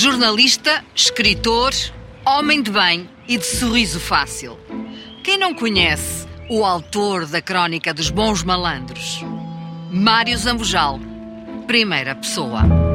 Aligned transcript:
Jornalista, 0.00 0.84
escritor, 0.94 1.72
homem 2.24 2.62
de 2.62 2.70
bem 2.70 3.10
e 3.26 3.36
de 3.36 3.44
sorriso 3.44 3.98
fácil. 3.98 4.56
Quem 5.24 5.36
não 5.36 5.52
conhece 5.52 6.24
o 6.48 6.64
autor 6.64 7.26
da 7.26 7.42
Crónica 7.42 7.92
dos 7.92 8.08
Bons 8.08 8.44
Malandros? 8.44 9.24
Mário 9.90 10.38
Zambujal, 10.38 11.00
primeira 11.66 12.14
pessoa. 12.14 12.87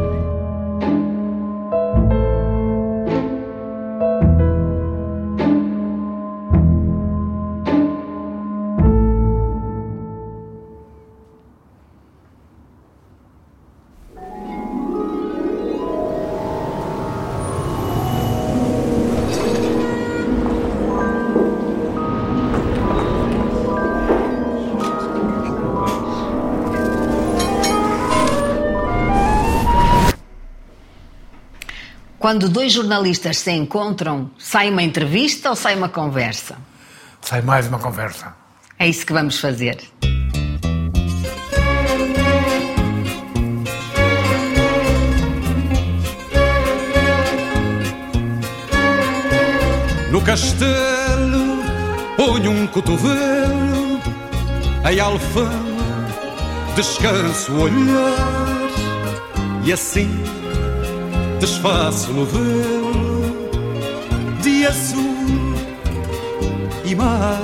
Quando 32.34 32.50
dois 32.50 32.74
jornalistas 32.74 33.38
se 33.38 33.52
encontram, 33.52 34.32
sai 34.40 34.72
uma 34.72 34.82
entrevista 34.82 35.52
ou 35.52 35.56
sai 35.56 35.76
uma 35.76 35.88
conversa? 35.88 36.56
Sai 37.22 37.44
mais 37.44 37.68
uma 37.68 37.78
conversa. 37.78 38.34
É 38.80 38.88
isso 38.88 39.06
que 39.06 39.14
vamos 39.14 39.40
fazer. 39.40 39.78
No 50.10 50.20
castelo 50.24 51.64
ponho 52.18 52.50
um 52.50 52.66
cotovelo 52.66 54.02
Em 54.92 55.00
alfama 55.00 56.08
descanso 56.76 57.52
o 57.52 57.62
olhar 57.62 58.70
E 59.64 59.72
assim 59.72 60.10
desfaço 61.44 62.14
no 62.14 62.26
velo 62.26 63.50
De 64.42 64.66
azul 64.66 65.54
e 66.86 66.96
mar 66.96 67.38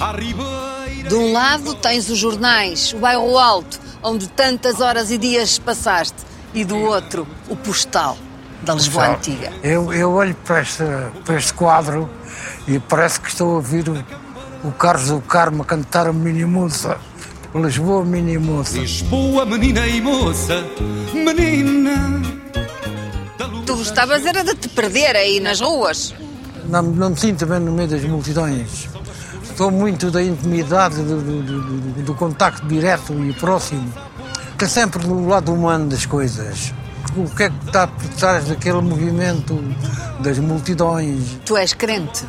À 0.00 0.10
ribeira 0.10 1.08
De 1.08 1.14
um 1.14 1.32
lado 1.32 1.76
tens 1.76 2.10
os 2.10 2.18
jornais, 2.18 2.92
o 2.92 2.98
bairro 2.98 3.38
alto, 3.38 3.78
onde 4.02 4.28
tantas 4.28 4.80
horas 4.80 5.12
e 5.12 5.18
dias 5.18 5.60
passaste, 5.60 6.16
e 6.52 6.64
do 6.64 6.76
outro, 6.76 7.24
o 7.48 7.54
postal 7.54 8.18
da 8.62 8.74
Lisboa 8.74 9.14
Antiga. 9.14 9.52
Eu, 9.62 9.92
eu 9.92 10.12
olho 10.12 10.34
para 10.44 10.62
este, 10.62 10.82
para 11.24 11.36
este 11.36 11.54
quadro 11.54 12.10
e 12.66 12.80
parece 12.80 13.20
que 13.20 13.28
estou 13.28 13.52
a 13.52 13.54
ouvir 13.54 13.88
o, 13.88 14.04
o 14.66 14.72
Carlos 14.72 15.08
do 15.08 15.20
Carmo 15.20 15.64
cantar 15.64 16.08
a 16.08 16.12
Mini 16.12 16.44
Moça. 16.44 16.98
Lisboa 17.54 18.04
Mini 18.04 18.36
Moça. 18.38 18.78
Lisboa, 18.78 19.46
menina 19.46 19.86
e 19.86 20.00
moça 20.00 20.64
Menina 21.12 22.22
Tu 23.66 23.76
gostavas 23.76 24.26
era 24.26 24.42
de 24.44 24.54
te 24.54 24.68
perder 24.68 25.16
aí 25.16 25.40
nas 25.40 25.60
ruas. 25.60 26.14
Não, 26.68 26.82
não 26.82 27.10
me 27.10 27.16
sinto 27.16 27.46
bem 27.46 27.60
no 27.60 27.72
meio 27.72 27.88
das 27.88 28.02
multidões. 28.04 28.88
Estou 29.42 29.70
muito 29.70 30.10
da 30.10 30.22
intimidade, 30.22 30.96
do, 30.96 31.20
do, 31.20 31.42
do- 31.42 32.02
do 32.02 32.14
contacto 32.14 32.66
direto 32.66 33.12
e 33.24 33.32
próximo. 33.34 33.90
Que 34.58 34.64
é 34.64 34.68
sempre 34.68 34.98
do 35.06 35.26
lado 35.26 35.52
humano 35.52 35.88
das 35.88 36.04
coisas. 36.06 36.72
O 37.16 37.28
que 37.34 37.44
é 37.44 37.50
que 37.50 37.66
está 37.66 37.86
por 37.86 38.08
trás 38.10 38.44
daquele 38.46 38.80
movimento 38.80 39.54
das 40.20 40.38
multidões? 40.38 41.38
Tu 41.46 41.56
és 41.56 41.72
crente. 41.72 42.24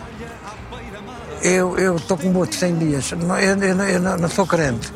Eu 1.42 1.78
eu 1.78 1.95
estou 1.98 2.17
com 2.17 2.33
outros 2.36 2.60
100 2.60 2.76
dias. 2.78 3.11
Não, 3.11 3.38
Eu, 3.38 3.58
eu, 3.61 3.80
eu 3.83 3.99
não, 3.99 4.17
não 4.17 4.30
sou 4.30 4.45
crente. 4.48 4.92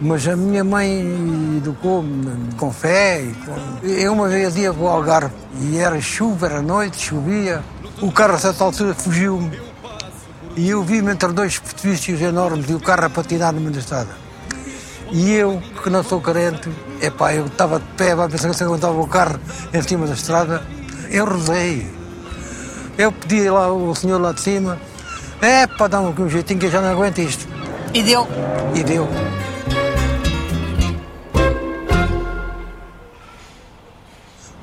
Mas 0.00 0.28
a 0.28 0.36
minha 0.36 0.62
mãe 0.62 1.56
educou-me 1.56 2.54
com 2.56 2.70
fé. 2.70 3.24
Com... 3.44 3.86
Eu 3.86 4.12
uma 4.12 4.28
vez 4.28 4.56
ia 4.56 4.72
para 4.72 4.82
o 4.82 4.88
Algarve 4.88 5.34
e 5.62 5.78
era 5.78 5.98
chuva, 6.00 6.46
era 6.46 6.62
noite, 6.62 6.98
chovia. 6.98 7.62
O 8.02 8.12
carro 8.12 8.34
a 8.34 8.38
certa 8.38 8.62
altura 8.62 8.94
fugiu-me. 8.94 9.58
E 10.54 10.70
eu 10.70 10.82
vi-me 10.82 11.12
entre 11.12 11.32
dois 11.32 11.58
precipícios 11.58 12.20
enormes 12.20 12.68
e 12.68 12.74
o 12.74 12.80
carro 12.80 13.06
a 13.06 13.10
patinar 13.10 13.52
no 13.52 13.60
meio 13.60 13.72
da 13.72 13.78
estrada. 13.78 14.26
E 15.10 15.32
eu, 15.32 15.62
que 15.82 15.88
não 15.88 16.02
sou 16.02 16.20
crente, 16.20 16.68
epá, 17.00 17.32
eu 17.34 17.46
estava 17.46 17.78
de 17.78 17.86
pé, 17.96 18.14
vai 18.14 18.28
pensar 18.28 18.50
que 18.50 18.56
se 18.56 18.64
aguentava 18.64 19.00
o 19.00 19.06
carro 19.06 19.38
em 19.72 19.82
cima 19.82 20.06
da 20.06 20.14
estrada. 20.14 20.62
Eu 21.10 21.24
rodei. 21.24 21.86
Eu 22.98 23.12
pedi 23.12 23.48
lá 23.48 23.66
ao 23.66 23.94
senhor 23.94 24.20
lá 24.20 24.32
de 24.32 24.40
cima, 24.40 24.78
é 25.40 25.66
para 25.66 25.88
dar 25.88 26.00
um 26.00 26.28
jeitinho 26.28 26.58
que 26.58 26.66
eu 26.66 26.70
já 26.70 26.80
não 26.80 26.90
aguento 26.90 27.18
isto. 27.18 27.46
E 27.94 28.02
deu. 28.02 28.26
E 28.74 28.82
deu. 28.82 29.06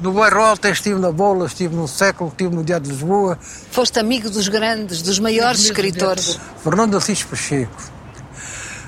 No 0.03 0.12
bairro 0.12 0.41
Alto 0.44 0.68
estive 0.68 1.00
na 1.00 1.12
Bola, 1.14 1.46
estive 1.46 1.74
no 1.74 1.88
Século, 1.88 2.30
estive 2.30 2.53
no 2.53 2.62
Diário 2.64 2.86
de 2.86 2.91
Lisboa. 2.91 3.38
Foste 3.72 4.00
amigo 4.00 4.30
dos 4.30 4.50
grandes, 4.50 5.02
dos 5.02 5.18
maiores 5.18 5.64
escritores. 5.64 6.38
Fernando 6.62 6.97
Assis 6.97 7.24
Pacheco, 7.24 7.72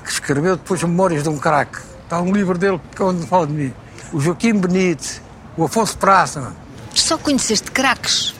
que 0.04 0.10
escreveu 0.10 0.56
depois 0.56 0.82
Memórias 0.82 1.22
de 1.22 1.30
um 1.30 1.38
Craque. 1.38 1.78
Está 2.04 2.20
um 2.20 2.30
livro 2.32 2.58
dele 2.58 2.78
que 2.94 3.02
onde 3.02 3.26
fala 3.26 3.46
de 3.46 3.54
mim. 3.54 3.74
O 4.12 4.20
Joaquim 4.20 4.52
Benite, 4.60 5.22
o 5.56 5.64
Afonso 5.64 5.96
Praça. 5.96 6.52
Só 6.94 7.16
conheceste 7.16 7.70
craques. 7.70 8.34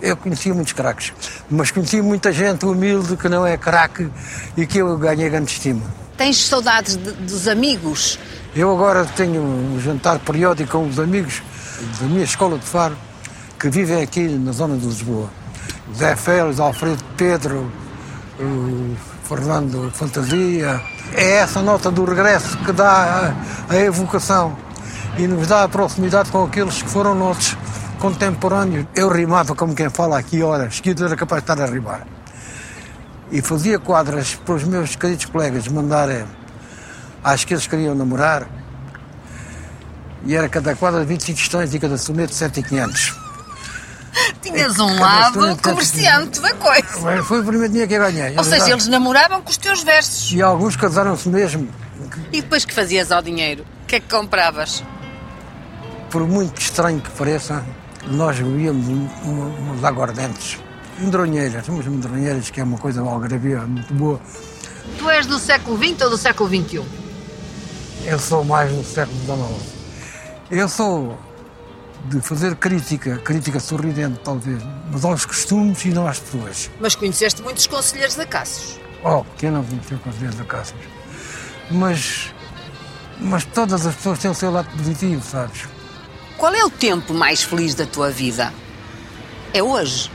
Eu 0.00 0.16
conhecia 0.16 0.52
muitos 0.54 0.74
craques, 0.74 1.12
mas 1.50 1.70
conhecia 1.70 2.02
muita 2.02 2.30
gente 2.30 2.64
humilde 2.66 3.16
que 3.16 3.28
não 3.28 3.44
é 3.46 3.56
craque 3.56 4.08
e 4.56 4.66
que 4.66 4.78
eu 4.78 4.96
ganhei 4.98 5.28
grande 5.30 5.50
estima. 5.50 5.82
Tens 6.16 6.36
saudades 6.46 6.96
de- 6.96 7.12
dos 7.12 7.48
amigos. 7.48 8.18
Eu 8.54 8.70
agora 8.72 9.04
tenho 9.04 9.40
um 9.42 9.80
jantar 9.80 10.18
periódico 10.20 10.70
com 10.72 10.86
os 10.88 10.98
amigos 11.00 11.42
da 12.00 12.06
minha 12.06 12.24
escola 12.24 12.58
de 12.58 12.64
Faro 12.64 12.96
que 13.58 13.68
vivem 13.68 14.02
aqui 14.02 14.28
na 14.28 14.52
zona 14.52 14.76
de 14.76 14.86
Lisboa. 14.86 15.28
Zé 15.96 16.14
Félix, 16.14 16.60
Alfredo 16.60 17.02
Pedro, 17.16 17.70
Fernando 19.24 19.90
Fantasia. 19.92 20.80
É 21.14 21.38
essa 21.38 21.60
nota 21.60 21.90
do 21.90 22.04
regresso 22.04 22.56
que 22.58 22.72
dá 22.72 23.34
a, 23.68 23.76
evocação 23.76 24.56
e 25.16 25.26
nos 25.26 25.46
dá 25.46 25.64
a 25.64 25.68
proximidade 25.68 26.30
com 26.30 26.44
aqueles 26.44 26.82
que 26.82 26.88
foram 26.88 27.14
nossos 27.14 27.56
contemporâneos. 27.98 28.86
Eu 28.94 29.08
rimava 29.08 29.54
como 29.54 29.74
quem 29.74 29.88
fala 29.88 30.18
aqui 30.18 30.42
horas, 30.42 30.80
que 30.80 30.90
eu 30.90 31.06
era 31.06 31.16
capaz 31.16 31.42
de 31.42 31.50
estar 31.50 31.64
a 31.64 31.66
rimar. 31.66 32.06
E 33.30 33.42
fazia 33.42 33.78
quadras 33.78 34.34
para 34.34 34.54
os 34.54 34.64
meus 34.64 34.94
queridos 34.96 35.24
colegas 35.24 35.66
mandarem 35.68 36.24
às 37.24 37.44
que 37.44 37.54
eles 37.54 37.66
queriam 37.66 37.94
namorar. 37.94 38.46
E 40.26 40.34
era 40.34 40.48
cada 40.48 40.74
quadra 40.74 41.00
de 41.00 41.06
25 41.06 41.38
questões 41.38 41.74
e 41.74 41.78
cada 41.78 41.96
soneto 41.96 42.34
7,500. 42.34 43.16
Tinhas 44.42 44.78
um 44.78 44.96
Cada 44.96 45.00
lado 45.00 45.56
comerciante 45.62 46.40
da 46.40 46.54
coisa. 46.54 47.22
Foi 47.24 47.40
o 47.40 47.44
primeiro 47.44 47.68
dinheiro 47.68 47.88
que 47.88 47.94
eu 47.94 48.00
ganhei. 48.00 48.34
é 48.34 48.38
Ou 48.38 48.44
seja, 48.44 48.70
eles 48.70 48.88
namoravam 48.88 49.40
com 49.42 49.50
os 49.50 49.56
teus 49.56 49.82
versos. 49.82 50.32
E 50.32 50.42
alguns 50.42 50.76
casaram-se 50.76 51.28
mesmo, 51.28 51.68
E 52.32 52.40
depois 52.40 52.64
que 52.64 52.74
fazias 52.74 53.12
ao 53.12 53.22
dinheiro? 53.22 53.64
O 53.84 53.86
que 53.86 53.96
é 53.96 54.00
que 54.00 54.08
compravas? 54.08 54.82
por 56.10 56.26
muito 56.26 56.58
estranho 56.58 57.00
que 57.02 57.10
pareça, 57.10 57.62
nós 58.06 58.38
bebíamos 58.40 58.88
um- 58.88 59.08
um- 59.28 59.54
umas 59.58 59.84
aguardentes. 59.84 60.56
Medronheiras, 60.98 61.68
umas 61.68 61.84
medronheiras, 61.84 62.48
que 62.48 62.60
é 62.62 62.64
uma 62.64 62.78
coisa 62.78 63.02
algarabia 63.02 63.58
muito 63.60 63.92
boa. 63.92 64.18
Tu 64.98 65.10
és 65.10 65.26
do 65.26 65.38
século 65.38 65.76
XX 65.76 66.00
ou 66.04 66.10
do 66.10 66.16
século 66.16 66.48
um? 66.48 66.64
XXI? 66.64 66.82
Eu 68.06 68.18
sou 68.18 68.42
mais 68.42 68.72
do 68.72 68.82
século 68.82 69.18
XIX. 69.20 69.77
Eu 70.50 70.68
sou 70.68 71.18
de 72.06 72.20
fazer 72.20 72.54
crítica, 72.56 73.18
crítica 73.18 73.60
sorridente 73.60 74.20
talvez, 74.24 74.62
mas 74.90 75.04
aos 75.04 75.26
costumes 75.26 75.84
e 75.84 75.88
não 75.88 76.06
às 76.06 76.18
pessoas. 76.18 76.70
Mas 76.80 76.94
conheceste 76.94 77.42
muitos 77.42 77.66
conselheiros 77.66 78.14
da 78.14 78.24
Cassos. 78.24 78.80
Oh, 79.04 79.24
que 79.36 79.46
eu 79.46 79.52
não 79.52 79.62
conhecia 79.62 79.98
com 79.98 80.10
certeza 80.10 80.44
Cássio. 80.44 80.76
Mas, 81.70 82.32
mas 83.20 83.44
todas 83.44 83.84
as 83.84 83.94
pessoas 83.94 84.18
têm 84.18 84.30
o 84.30 84.34
seu 84.34 84.50
lado 84.50 84.68
positivo, 84.76 85.22
sabes? 85.22 85.68
Qual 86.38 86.54
é 86.54 86.64
o 86.64 86.70
tempo 86.70 87.12
mais 87.12 87.42
feliz 87.42 87.74
da 87.74 87.84
tua 87.84 88.10
vida? 88.10 88.52
É 89.52 89.62
hoje. 89.62 90.10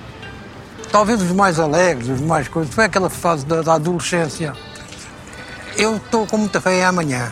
Talvez 0.91 1.21
os 1.21 1.31
mais 1.31 1.59
alegres, 1.59 2.09
os 2.09 2.21
mais 2.21 2.47
coisas. 2.47 2.73
Foi 2.73 2.85
aquela 2.85 3.09
fase 3.09 3.45
da, 3.45 3.61
da 3.61 3.75
adolescência. 3.75 4.53
Eu 5.77 5.97
estou 5.97 6.25
com 6.25 6.37
muita 6.37 6.59
fé 6.59 6.79
em 6.79 6.83
amanhã. 6.83 7.31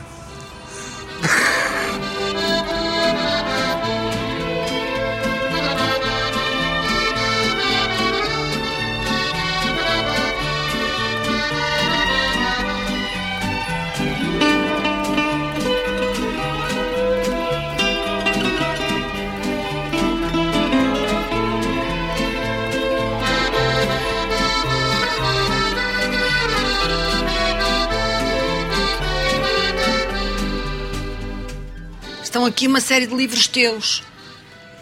Estão 32.32 32.46
aqui 32.46 32.66
uma 32.66 32.80
série 32.80 33.06
de 33.06 33.14
livros 33.14 33.46
teus. 33.46 34.02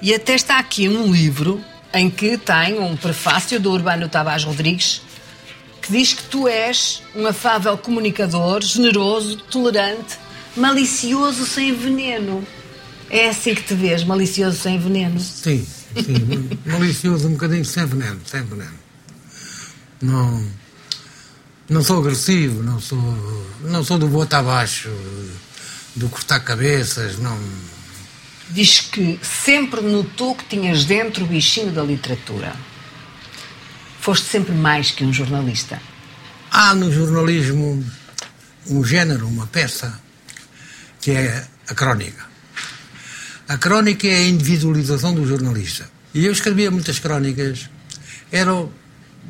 E 0.03 0.13
até 0.13 0.35
está 0.35 0.59
aqui 0.59 0.87
um 0.87 1.11
livro 1.11 1.59
em 1.91 2.07
que 2.07 2.37
tem 2.37 2.79
um 2.79 2.95
prefácio 2.95 3.59
do 3.59 3.71
Urbano 3.71 4.07
Tavares 4.07 4.43
Rodrigues 4.43 5.01
que 5.81 5.91
diz 5.91 6.13
que 6.13 6.23
tu 6.23 6.47
és 6.47 7.01
um 7.15 7.25
afável 7.25 7.75
comunicador, 7.75 8.61
generoso, 8.61 9.37
tolerante, 9.49 10.19
malicioso 10.55 11.43
sem 11.45 11.73
veneno. 11.73 12.45
É 13.09 13.29
assim 13.29 13.55
que 13.55 13.63
te 13.63 13.73
vês, 13.73 14.03
malicioso 14.03 14.55
sem 14.55 14.77
veneno? 14.77 15.19
Sim, 15.19 15.65
sim. 15.95 16.49
malicioso 16.67 17.27
um 17.27 17.31
bocadinho 17.31 17.65
sem 17.65 17.83
veneno, 17.83 18.21
sem 18.25 18.43
veneno. 18.43 18.77
Não, 19.99 20.45
não 21.67 21.81
sou 21.81 21.99
agressivo, 21.99 22.61
não 22.61 22.79
sou, 22.79 22.99
não 23.61 23.83
sou 23.83 23.97
do 23.97 24.07
bota 24.07 24.37
abaixo, 24.37 24.89
do 25.95 26.09
cortar 26.09 26.39
cabeças, 26.39 27.17
não 27.17 27.37
diz 28.49 28.81
que 28.81 29.19
sempre 29.21 29.81
notou 29.81 30.35
que 30.35 30.45
tinhas 30.45 30.85
dentro 30.85 31.23
o 31.23 31.27
bichinho 31.27 31.71
da 31.71 31.83
literatura. 31.83 32.55
Foste 33.99 34.27
sempre 34.27 34.53
mais 34.53 34.91
que 34.91 35.03
um 35.03 35.13
jornalista. 35.13 35.81
Há 36.51 36.73
no 36.73 36.91
jornalismo 36.91 37.85
um 38.67 38.83
género, 38.83 39.27
uma 39.27 39.47
peça, 39.47 39.99
que 41.01 41.11
é 41.11 41.45
a 41.67 41.75
crónica. 41.75 42.27
A 43.47 43.57
crónica 43.57 44.07
é 44.07 44.15
a 44.15 44.27
individualização 44.27 45.13
do 45.13 45.27
jornalista. 45.27 45.89
E 46.13 46.25
eu 46.25 46.31
escrevia 46.31 46.71
muitas 46.71 46.97
crónicas, 46.97 47.69
eram 48.31 48.71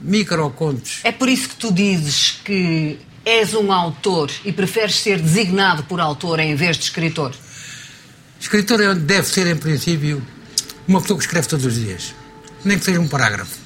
microcontos. 0.02 1.00
É 1.04 1.12
por 1.12 1.28
isso 1.28 1.50
que 1.50 1.56
tu 1.56 1.74
dizes 1.74 2.40
que 2.44 3.00
és 3.26 3.54
um 3.54 3.72
autor 3.72 4.32
e 4.44 4.52
preferes 4.52 4.96
ser 4.96 5.20
designado 5.20 5.84
por 5.84 6.00
autor 6.00 6.40
em 6.40 6.56
vez 6.56 6.78
de 6.78 6.84
escritor? 6.84 7.34
Escritor 8.40 8.82
é 8.82 8.94
deve 8.96 9.28
ser, 9.28 9.48
em 9.48 9.56
princípio, 9.56 10.22
uma 10.88 11.02
pessoa 11.02 11.18
que 11.18 11.26
escreve 11.26 11.48
todos 11.48 11.66
os 11.66 11.76
dias, 11.76 12.16
nem 12.64 12.80
que 12.80 12.86
seja 12.86 13.00
um 13.00 13.08
parágrafo. 13.08 13.58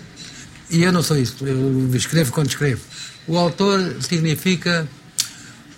E 0.70 0.84
eu 0.84 0.92
não 0.92 1.04
sou 1.04 1.18
isso, 1.18 1.46
eu 1.46 1.96
escrevo 1.96 2.32
quando 2.32 2.50
escrevo. 2.50 2.82
O 3.28 3.38
autor 3.38 3.96
significa 4.02 4.88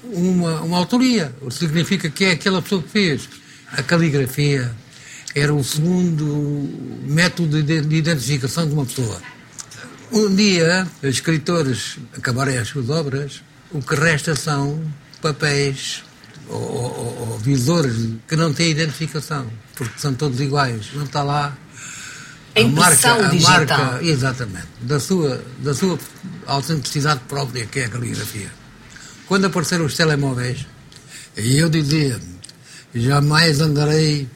uma, 0.03 0.61
uma 0.61 0.77
autoria, 0.77 1.33
significa 1.51 2.09
que 2.09 2.25
é 2.25 2.31
aquela 2.31 2.61
pessoa 2.61 2.81
que 2.81 2.89
fez. 2.89 3.29
A 3.71 3.83
caligrafia 3.83 4.71
era 5.35 5.53
o 5.53 5.63
segundo 5.63 6.69
método 7.03 7.61
de 7.61 7.95
identificação 7.95 8.67
de 8.67 8.73
uma 8.73 8.85
pessoa. 8.85 9.21
Um 10.11 10.33
dia, 10.33 10.87
os 11.03 11.09
escritores 11.09 11.97
acabarem 12.15 12.57
as 12.57 12.69
suas 12.69 12.89
obras, 12.89 13.41
o 13.75 13.81
que 13.81 13.95
resta 13.95 14.35
são 14.35 14.81
papéis 15.21 16.03
ou, 16.47 16.57
ou, 16.57 17.29
ou 17.29 17.39
visores 17.39 17.95
que 18.27 18.35
não 18.35 18.53
têm 18.53 18.69
identificação, 18.71 19.47
porque 19.75 19.99
são 19.99 20.13
todos 20.13 20.39
iguais. 20.39 20.87
Não 20.93 21.03
está 21.03 21.21
lá 21.23 21.57
a, 22.55 22.61
a 22.61 22.67
marca, 22.67 23.13
a 23.13 23.33
marca, 23.33 23.99
exatamente, 24.01 24.67
da 24.81 24.99
sua, 24.99 25.43
da 25.59 25.73
sua 25.73 25.99
autenticidade 26.45 27.19
própria, 27.27 27.65
que 27.65 27.79
é 27.79 27.85
a 27.85 27.89
caligrafia. 27.89 28.49
Quando 29.27 29.45
apareceram 29.45 29.85
os 29.85 29.95
telemóveis, 29.95 30.65
eu 31.35 31.67
dizia, 31.67 32.19
jamais 32.93 33.59
andarei 33.59 34.29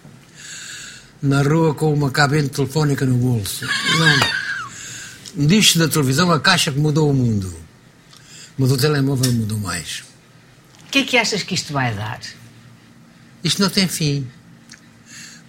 na 1.21 1.42
rua 1.42 1.74
com 1.74 1.94
uma 1.94 2.12
cabine 2.12 2.50
telefónica 2.50 3.06
no 3.06 3.15
bolso. 3.15 3.65
Não. 3.97 5.47
Diz-se 5.47 5.77
da 5.77 5.88
televisão 5.88 6.30
a 6.31 6.39
caixa 6.39 6.71
que 6.71 6.80
mudou 6.80 7.09
o 7.09 7.13
mundo, 7.13 7.53
mas 8.59 8.71
o 8.71 8.77
telemóvel 8.77 9.31
mudou 9.31 9.57
mais. 9.57 10.03
O 10.85 10.91
que 10.91 11.00
é 11.00 11.03
que 11.06 11.17
achas 11.17 11.41
que 11.41 11.56
isto 11.56 11.71
vai 11.71 11.94
dar? 11.95 12.19
Isto 13.41 13.61
não 13.61 13.69
tem 13.69 13.88
fim. 13.88 14.27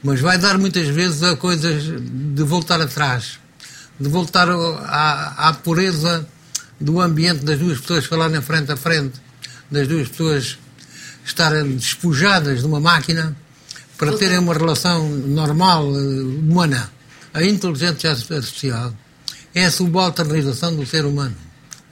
Mas 0.03 0.21
vai 0.21 0.39
dar 0.39 0.57
muitas 0.57 0.87
vezes 0.89 1.23
a 1.25 1.37
coisas 1.37 1.83
de 1.83 2.43
voltar 2.45 2.81
atrás, 2.81 3.41
de 3.99 4.09
voltar 4.09 4.49
à, 4.49 5.49
à 5.49 5.53
pureza 5.53 6.27
do 6.81 7.01
ambiente 7.01 7.45
das 7.45 7.59
duas 7.59 7.81
pessoas 7.81 8.07
falarem 8.07 8.41
frente 8.41 8.71
a 8.71 8.77
frente, 8.77 9.21
das 9.71 9.89
duas 9.89 10.09
pessoas 10.09 10.59
estarem 11.25 11.77
despojadas 11.77 12.61
de 12.61 12.67
uma 12.67 12.81
máquina 12.81 13.37
para 13.99 14.17
terem 14.17 14.39
uma 14.39 14.55
relação 14.55 15.07
normal, 15.09 15.85
eh, 15.95 16.23
humana. 16.23 16.91
A 17.35 17.43
inteligência 17.43 18.11
artificial 18.11 18.95
é 19.55 19.67
a 19.67 19.71
subalternização 19.71 20.75
do 20.75 20.87
ser 20.87 21.05
humano. 21.05 21.37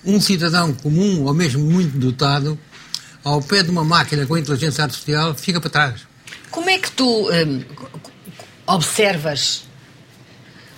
Um 0.04 0.20
cidadão 0.20 0.72
comum, 0.72 1.24
ou 1.24 1.34
mesmo 1.34 1.64
muito 1.64 1.98
dotado, 1.98 2.58
ao 3.24 3.42
pé 3.42 3.62
de 3.62 3.70
uma 3.70 3.84
máquina 3.84 4.26
com 4.26 4.36
inteligência 4.36 4.84
artificial, 4.84 5.34
fica 5.34 5.60
para 5.60 5.70
trás. 5.70 6.00
Como 6.50 6.70
é 6.70 6.78
que 6.78 6.90
tu 6.90 7.30
hum, 7.30 7.64
observas 8.66 9.64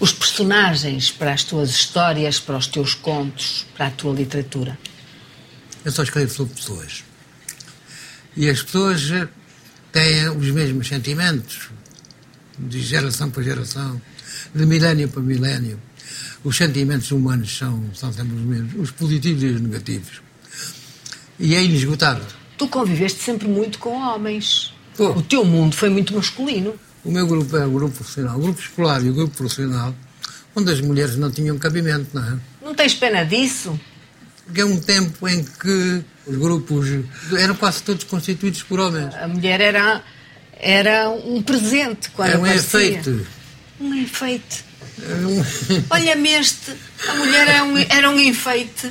os 0.00 0.12
personagens 0.12 1.10
para 1.10 1.32
as 1.32 1.44
tuas 1.44 1.70
histórias, 1.70 2.40
para 2.40 2.56
os 2.56 2.66
teus 2.66 2.94
contos, 2.94 3.66
para 3.76 3.86
a 3.88 3.90
tua 3.90 4.14
literatura? 4.14 4.78
Eu 5.84 5.92
só 5.92 6.02
escrevo 6.02 6.32
sobre 6.32 6.54
pessoas. 6.54 7.04
E 8.36 8.48
as 8.48 8.62
pessoas 8.62 9.02
têm 9.92 10.28
os 10.30 10.50
mesmos 10.50 10.88
sentimentos, 10.88 11.68
de 12.58 12.80
geração 12.80 13.30
para 13.30 13.42
geração, 13.42 14.00
de 14.54 14.66
milénio 14.66 15.08
para 15.08 15.22
milénio. 15.22 15.80
Os 16.42 16.56
sentimentos 16.56 17.10
humanos 17.10 17.56
são, 17.56 17.82
são 17.94 18.12
sempre 18.12 18.34
os 18.34 18.42
mesmos, 18.42 18.74
os 18.76 18.90
positivos 18.90 19.42
e 19.42 19.46
os 19.46 19.60
negativos 19.60 20.20
e 21.40 21.54
é 21.54 21.64
inesgotável. 21.64 22.24
Tu 22.58 22.68
conviveste 22.68 23.22
sempre 23.22 23.48
muito 23.48 23.78
com 23.78 23.96
homens. 23.96 24.74
Pô. 24.96 25.08
O 25.12 25.22
teu 25.22 25.44
mundo 25.44 25.74
foi 25.74 25.88
muito 25.88 26.14
masculino. 26.14 26.74
O 27.02 27.10
meu 27.10 27.26
grupo 27.26 27.56
é 27.56 27.66
o 27.66 27.70
grupo 27.70 27.94
profissional, 27.96 28.36
o 28.36 28.42
grupo 28.42 28.60
escolar 28.60 29.02
e 29.02 29.08
o 29.08 29.14
grupo 29.14 29.34
profissional, 29.34 29.94
onde 30.54 30.70
as 30.70 30.80
mulheres 30.82 31.16
não 31.16 31.30
tinham 31.30 31.56
cabimento, 31.58 32.08
não 32.12 32.22
é? 32.22 32.36
Não 32.62 32.74
tens 32.74 32.94
pena 32.94 33.24
disso? 33.24 33.80
Porque 34.44 34.60
é 34.60 34.64
um 34.64 34.78
tempo 34.78 35.26
em 35.26 35.42
que 35.42 36.04
os 36.26 36.36
grupos 36.36 36.86
eram 37.38 37.54
quase 37.54 37.82
todos 37.82 38.04
constituídos 38.04 38.62
por 38.62 38.78
homens. 38.78 39.14
A 39.14 39.26
mulher 39.26 39.60
era, 39.62 40.02
era 40.58 41.08
um 41.08 41.40
presente 41.40 42.10
quando 42.10 42.28
Era 42.28 42.38
um 42.38 42.44
aparecia. 42.44 42.80
efeito. 42.80 43.26
Um 43.80 43.94
enfeite. 43.94 44.64
Olha-me 45.90 46.30
este, 46.30 46.72
a 47.08 47.14
mulher 47.14 47.48
era 47.48 47.64
um, 47.64 47.78
era 47.78 48.10
um 48.10 48.18
enfeite. 48.20 48.90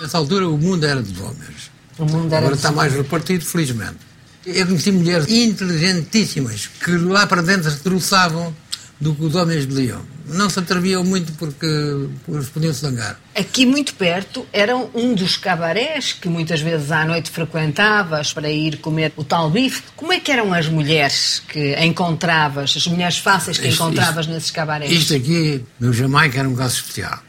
Nessa 0.00 0.18
altura 0.18 0.48
o 0.48 0.58
mundo 0.58 0.84
era 0.84 1.02
dos 1.02 1.18
homens. 1.20 1.70
O 1.98 2.04
mundo 2.04 2.26
era 2.28 2.38
Agora 2.38 2.54
está 2.54 2.70
mais 2.70 2.92
repartido, 2.92 3.44
felizmente. 3.44 3.96
Eu 4.44 4.66
conheci 4.66 4.92
mulheres 4.92 5.28
inteligentíssimas 5.28 6.66
que 6.66 6.90
lá 6.92 7.26
para 7.26 7.42
dentro 7.42 7.70
se 7.70 7.78
troçavam 7.78 8.54
do 9.00 9.14
que 9.14 9.24
os 9.24 9.34
homens 9.34 9.66
diziam. 9.66 10.00
Não 10.28 10.50
se 10.50 10.58
atreviam 10.58 11.04
muito 11.04 11.32
porque, 11.34 12.08
porque 12.24 12.50
podiam 12.52 12.74
se 12.74 12.80
zangar. 12.80 13.18
Aqui 13.34 13.64
muito 13.64 13.94
perto 13.94 14.44
era 14.52 14.76
um 14.76 15.14
dos 15.14 15.36
cabarés 15.36 16.12
que 16.12 16.28
muitas 16.28 16.60
vezes 16.60 16.90
à 16.90 17.04
noite 17.04 17.30
frequentavas 17.30 18.32
para 18.32 18.50
ir 18.50 18.78
comer 18.78 19.12
o 19.16 19.22
tal 19.22 19.48
bife. 19.50 19.82
Como 19.94 20.12
é 20.12 20.18
que 20.18 20.32
eram 20.32 20.52
as 20.52 20.68
mulheres 20.68 21.40
que 21.48 21.76
encontravas, 21.76 22.74
as 22.76 22.86
mulheres 22.88 23.18
fáceis 23.18 23.56
que 23.56 23.68
isto, 23.68 23.82
encontravas 23.82 24.24
isto, 24.24 24.34
nesses 24.34 24.50
cabarés? 24.50 24.90
Isto 24.90 25.14
aqui, 25.14 25.64
no 25.78 25.92
Jamaica, 25.92 26.40
era 26.40 26.48
um 26.48 26.56
caso 26.56 26.76
especial. 26.76 27.20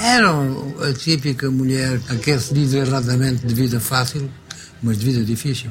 Era 0.00 0.30
a 0.88 0.92
típica 0.92 1.50
mulher 1.50 2.00
a 2.08 2.14
que 2.14 2.38
se 2.38 2.54
diz 2.54 2.72
erradamente 2.74 3.44
de 3.44 3.54
vida 3.54 3.80
fácil, 3.80 4.30
mas 4.82 4.98
de 4.98 5.04
vida 5.04 5.24
difícil. 5.24 5.70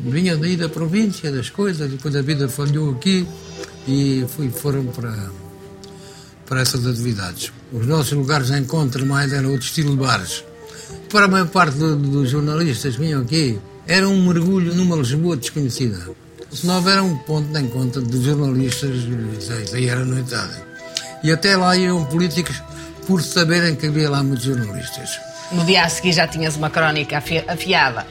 Vinha 0.00 0.36
daí 0.36 0.56
da 0.56 0.68
província, 0.68 1.30
das 1.30 1.50
coisas, 1.50 1.90
depois 1.90 2.14
a 2.14 2.22
vida 2.22 2.48
falhou 2.48 2.92
aqui 2.92 3.26
e 3.86 4.24
fui, 4.28 4.50
foram 4.50 4.86
para, 4.86 5.30
para 6.46 6.60
essas 6.60 6.86
atividades. 6.86 7.52
Os 7.72 7.86
nossos 7.86 8.12
lugares 8.12 8.48
de 8.48 8.58
encontro 8.58 9.04
mais 9.04 9.32
eram 9.32 9.50
outro 9.50 9.66
estilo 9.66 9.90
de 9.90 9.96
bares. 9.96 10.44
Para 11.10 11.24
a 11.24 11.28
maior 11.28 11.48
parte 11.48 11.76
do, 11.76 11.96
dos 11.96 12.30
jornalistas 12.30 12.94
que 12.94 13.00
vinham 13.02 13.22
aqui, 13.22 13.58
era 13.86 14.08
um 14.08 14.26
mergulho 14.26 14.74
numa 14.74 14.96
Lisboa 14.96 15.36
desconhecida. 15.36 15.98
Se 16.52 16.66
não 16.66 16.76
houver 16.76 17.00
um 17.00 17.16
ponto 17.16 17.48
de 17.52 17.60
encontro 17.60 18.02
de 18.02 18.22
jornalistas, 18.22 18.90
aí 19.74 19.88
era 19.88 20.04
noitada. 20.04 20.66
E 21.22 21.32
até 21.32 21.56
lá 21.56 21.76
iam 21.76 22.04
políticos 22.04 22.62
por 23.06 23.22
saberem 23.22 23.74
que 23.74 23.86
havia 23.86 24.08
lá 24.08 24.22
muitos 24.22 24.44
jornalistas. 24.44 25.18
No 25.50 25.64
dia 25.64 25.84
a 25.84 25.88
seguir 25.88 26.12
já 26.12 26.26
tinhas 26.26 26.56
uma 26.56 26.70
crónica 26.70 27.22
afiada? 27.48 28.06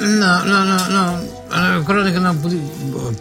Não, 0.00 0.44
não, 0.44 0.64
não, 0.64 0.90
não. 0.90 1.42
A 1.50 1.84
crónica 1.84 2.18
não 2.18 2.36
podia, 2.36 2.60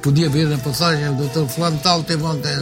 podia 0.01 0.29
ver 0.29 0.47
na 0.47 0.57
passagem, 0.57 1.09
o 1.09 1.13
doutor 1.13 1.47
fulano 1.47 1.79
tal 1.83 2.01
teve 2.03 2.23
ontem, 2.23 2.55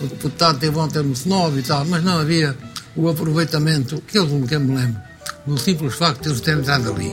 o 0.00 0.06
deputado 0.06 0.58
teve 0.58 0.76
ontem 0.78 1.02
no 1.02 1.14
Senov 1.14 1.58
e 1.58 1.62
tal, 1.62 1.84
mas 1.84 2.02
não 2.02 2.18
havia 2.18 2.56
o 2.96 3.08
aproveitamento, 3.08 4.02
que 4.02 4.18
eu, 4.18 4.26
eu 4.26 4.60
me 4.60 4.76
lembro, 4.76 5.00
do 5.46 5.58
simples 5.58 5.94
facto 5.94 6.22
de 6.22 6.28
eles 6.30 6.40
terem 6.40 6.60
entrado 6.60 6.90
ali. 6.90 7.12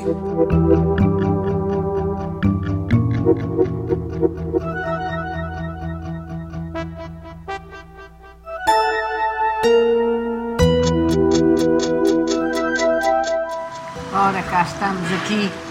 Ora, 14.13 14.41
cá 14.43 14.63
estamos 14.63 15.11
aqui 15.11 15.64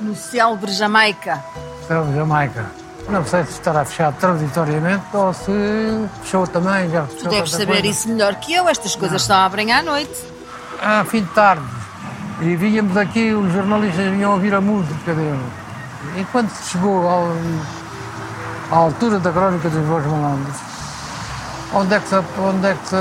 no 0.00 0.14
célebre 0.14 0.72
Jamaica. 0.72 1.42
Célebre 1.86 2.16
Jamaica. 2.16 2.66
Não 3.08 3.24
sei 3.24 3.44
se 3.44 3.52
estará 3.52 3.84
fechado 3.84 4.16
transitoriamente 4.18 5.04
ou 5.12 5.32
se 5.34 5.50
fechou 6.22 6.46
também. 6.46 6.88
Já 6.90 7.04
fechou 7.06 7.22
Tu 7.24 7.28
deves 7.28 7.50
saber 7.50 7.66
coisa. 7.66 7.86
isso 7.86 8.08
melhor 8.08 8.34
que 8.36 8.52
eu. 8.54 8.68
Estas 8.68 8.94
coisas 8.94 9.22
só 9.22 9.34
abrem 9.34 9.72
à 9.72 9.82
noite. 9.82 10.14
Ah, 10.80 11.04
fim 11.06 11.22
de 11.22 11.28
tarde. 11.30 11.64
E 12.40 12.56
víamos 12.56 12.96
aqui, 12.96 13.32
os 13.32 13.52
jornalistas 13.52 14.10
vinham 14.10 14.32
ouvir 14.32 14.54
a 14.54 14.60
música 14.60 15.12
dele. 15.12 15.40
E 16.16 16.24
quando 16.32 16.50
chegou 16.64 17.06
ao, 17.06 17.28
à 18.70 18.76
altura 18.76 19.18
da 19.18 19.30
crónica 19.30 19.68
dos 19.68 19.84
Voos 19.86 20.06
Malandros, 20.06 20.56
onde 21.74 21.94
é, 21.94 22.00
que 22.00 22.08
se, 22.08 22.14
onde 22.38 22.66
é 22.66 22.74
que 22.74 22.88
se 22.88 22.96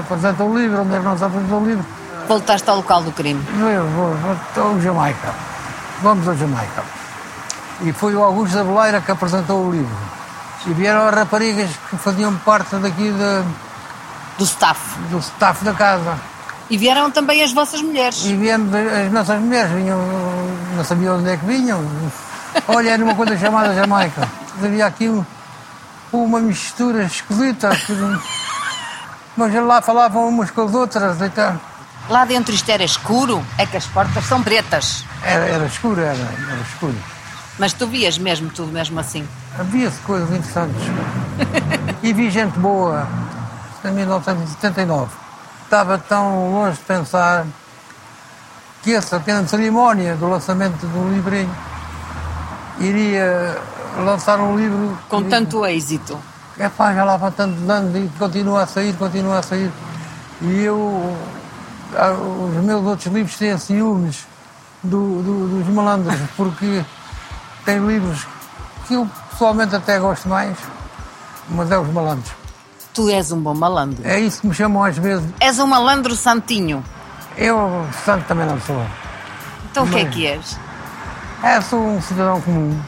apresenta 0.00 0.42
o 0.42 0.58
livro? 0.58 0.80
Onde 0.80 0.94
é 0.94 0.98
que 0.98 1.04
não 1.04 1.16
se 1.16 1.24
apresenta 1.24 1.54
o 1.54 1.64
livro? 1.64 1.86
Voltaste 2.26 2.68
ao 2.68 2.76
local 2.76 3.02
do 3.02 3.12
crime? 3.12 3.44
Eu 3.60 3.86
vou, 3.90 4.14
vou 4.14 4.64
ao 4.64 4.80
Jamaica. 4.80 5.53
Vamos 6.04 6.28
ao 6.28 6.36
Jamaica. 6.36 6.84
E 7.80 7.90
foi 7.90 8.14
o 8.14 8.22
Augusto 8.22 8.54
da 8.56 8.62
Boleira 8.62 9.00
que 9.00 9.10
apresentou 9.10 9.64
o 9.64 9.72
livro. 9.72 9.96
E 10.66 10.72
vieram 10.74 11.08
as 11.08 11.14
raparigas 11.14 11.70
que 11.88 11.96
faziam 11.96 12.36
parte 12.44 12.76
daqui 12.76 13.10
de, 13.10 13.44
do 14.36 14.44
staff. 14.44 14.98
Do 15.10 15.18
staff 15.18 15.64
da 15.64 15.72
casa. 15.72 16.14
E 16.68 16.76
vieram 16.76 17.10
também 17.10 17.42
as 17.42 17.54
vossas 17.54 17.80
mulheres. 17.80 18.22
E 18.22 18.36
vieram 18.36 18.66
as 19.06 19.10
nossas 19.10 19.40
mulheres, 19.40 19.72
vinham, 19.72 19.98
não 20.76 20.84
sabiam 20.84 21.16
onde 21.16 21.30
é 21.30 21.38
que 21.38 21.46
vinham. 21.46 21.82
Olha, 22.68 22.90
era 22.90 23.02
uma 23.02 23.14
coisa 23.14 23.38
chamada 23.38 23.74
Jamaica. 23.74 24.28
Havia 24.62 24.84
aqui 24.84 25.24
uma 26.12 26.38
mistura 26.38 27.04
esquisita. 27.04 27.74
Que, 27.76 27.94
mas 29.38 29.54
lá 29.54 29.80
falavam 29.80 30.28
umas 30.28 30.50
com 30.50 30.64
as 30.64 30.74
outras. 30.74 31.18
Então. 31.22 31.58
Lá 32.08 32.24
dentro 32.24 32.54
isto 32.54 32.68
era 32.68 32.84
escuro? 32.84 33.44
É 33.56 33.66
que 33.66 33.76
as 33.76 33.86
portas 33.86 34.24
são 34.24 34.42
pretas. 34.42 35.04
Era, 35.22 35.46
era 35.46 35.66
escuro, 35.66 36.00
era, 36.00 36.12
era 36.12 36.60
escuro. 36.68 36.96
Mas 37.58 37.72
tu 37.72 37.86
vias 37.86 38.18
mesmo 38.18 38.50
tudo 38.50 38.72
mesmo 38.72 38.98
assim? 39.00 39.26
Havia-se 39.58 39.98
coisas 40.00 40.28
interessantes. 40.30 40.82
e 42.02 42.12
vi 42.12 42.30
gente 42.30 42.58
boa 42.58 43.06
em 43.84 43.92
1979. 43.92 45.10
Estava 45.64 45.98
tão 45.98 46.52
longe 46.52 46.76
de 46.78 46.84
pensar 46.84 47.46
que 48.82 48.92
essa 48.92 49.18
pequena 49.18 49.46
cerimónia 49.46 50.14
do 50.16 50.28
lançamento 50.28 50.86
do 50.86 51.10
livrinho 51.10 51.54
iria 52.80 53.56
lançar 54.04 54.38
um 54.40 54.56
livro. 54.56 54.98
Com 55.08 55.22
tanto 55.22 55.64
êxito. 55.64 56.18
É 56.58 56.68
pá, 56.68 56.94
já 56.94 57.04
lá 57.04 57.18
para 57.18 57.30
tanto 57.30 57.58
dano 57.60 57.96
e 57.96 58.08
continua 58.18 58.62
a 58.62 58.66
sair, 58.66 58.94
continua 58.94 59.38
a 59.38 59.42
sair. 59.42 59.70
E 60.42 60.62
eu, 60.62 61.16
os 61.94 62.64
meus 62.64 62.84
outros 62.84 63.12
livros 63.12 63.36
têm 63.36 63.56
ciúmes 63.58 64.26
do, 64.82 65.22
do, 65.22 65.48
dos 65.48 65.74
malandros, 65.74 66.20
porque 66.36 66.84
tem 67.64 67.78
livros 67.86 68.26
que 68.86 68.94
eu 68.94 69.08
pessoalmente 69.30 69.74
até 69.74 69.98
gosto 69.98 70.28
mais, 70.28 70.56
mas 71.48 71.70
é 71.70 71.78
os 71.78 71.88
malandros. 71.88 72.32
Tu 72.92 73.10
és 73.10 73.32
um 73.32 73.40
bom 73.40 73.54
malandro. 73.54 74.06
É 74.06 74.20
isso 74.20 74.40
que 74.40 74.46
me 74.46 74.54
chamam 74.54 74.84
às 74.84 74.96
vezes. 74.96 75.28
És 75.40 75.58
um 75.58 75.66
malandro 75.66 76.14
santinho. 76.14 76.84
Eu, 77.36 77.84
santo 78.04 78.24
também 78.26 78.46
não 78.46 78.60
sou. 78.60 78.86
Então 79.70 79.84
o 79.84 79.90
que 79.90 79.98
é 79.98 80.04
que 80.04 80.26
és? 80.26 80.56
É, 81.42 81.60
sou 81.60 81.80
um 81.80 82.00
cidadão 82.00 82.40
comum. 82.40 82.80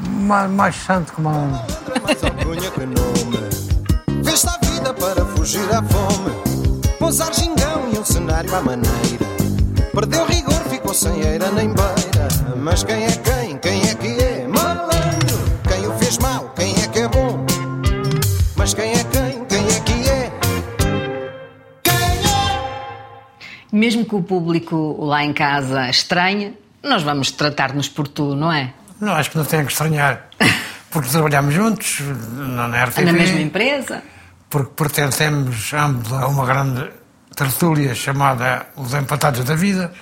Mais, 0.00 0.50
mais 0.50 0.74
santo 0.76 1.12
que 1.12 1.20
malandro. 1.20 1.60
mais 2.02 2.22
orgulho 2.22 2.72
que 2.72 2.86
nome. 2.86 4.24
Fez 4.24 4.44
a 4.46 4.58
vida 4.66 4.94
para 4.94 5.24
fugir 5.24 5.72
à 5.72 5.82
fome. 5.82 6.57
Pousar 6.98 7.32
gingão 7.32 7.90
e 7.94 7.98
um 7.98 8.04
cenário 8.04 8.52
à 8.54 8.60
maneira. 8.60 9.24
Perdeu 9.94 10.26
rigor, 10.26 10.60
ficou 10.68 10.92
sem 10.92 11.20
eira 11.20 11.50
nem 11.52 11.68
beira. 11.68 12.28
Mas 12.56 12.82
quem 12.82 13.04
é 13.04 13.12
quem? 13.12 13.58
Quem 13.58 13.88
é 13.88 13.94
que 13.94 14.22
é? 14.22 14.48
Malandro! 14.48 15.38
Quem 15.68 15.86
o 15.86 15.92
fez 15.98 16.18
mal? 16.18 16.52
Quem 16.56 16.74
é 16.82 16.88
que 16.88 16.98
é 16.98 17.08
bom? 17.08 17.46
Mas 18.56 18.74
quem 18.74 18.90
é 18.90 19.04
quem? 19.04 19.44
Quem 19.44 19.66
é 19.66 19.80
que 19.80 20.10
é? 20.10 20.32
Quem 21.84 21.94
é? 21.94 22.68
Mesmo 23.72 24.04
que 24.04 24.16
o 24.16 24.22
público 24.22 24.96
lá 25.04 25.24
em 25.24 25.32
casa 25.32 25.88
estranhe, 25.88 26.54
nós 26.82 27.02
vamos 27.04 27.30
tratar-nos 27.30 27.88
por 27.88 28.08
tu, 28.08 28.34
não 28.34 28.52
é? 28.52 28.72
Não, 29.00 29.12
acho 29.12 29.30
que 29.30 29.38
não 29.38 29.44
tem 29.44 29.64
que 29.64 29.70
estranhar. 29.70 30.28
Porque 30.90 31.10
trabalhamos 31.10 31.54
juntos 31.54 32.00
na 32.00 32.84
RTV. 32.84 33.04
Na 33.04 33.12
mesma 33.12 33.40
empresa. 33.40 34.02
Porque 34.50 34.72
pertencemos 34.74 35.72
ambos 35.74 36.12
a 36.12 36.26
uma 36.26 36.46
grande 36.46 36.90
tertúlia 37.36 37.94
chamada 37.94 38.66
Os 38.76 38.94
Empatados 38.94 39.44
da 39.44 39.54
Vida. 39.54 39.92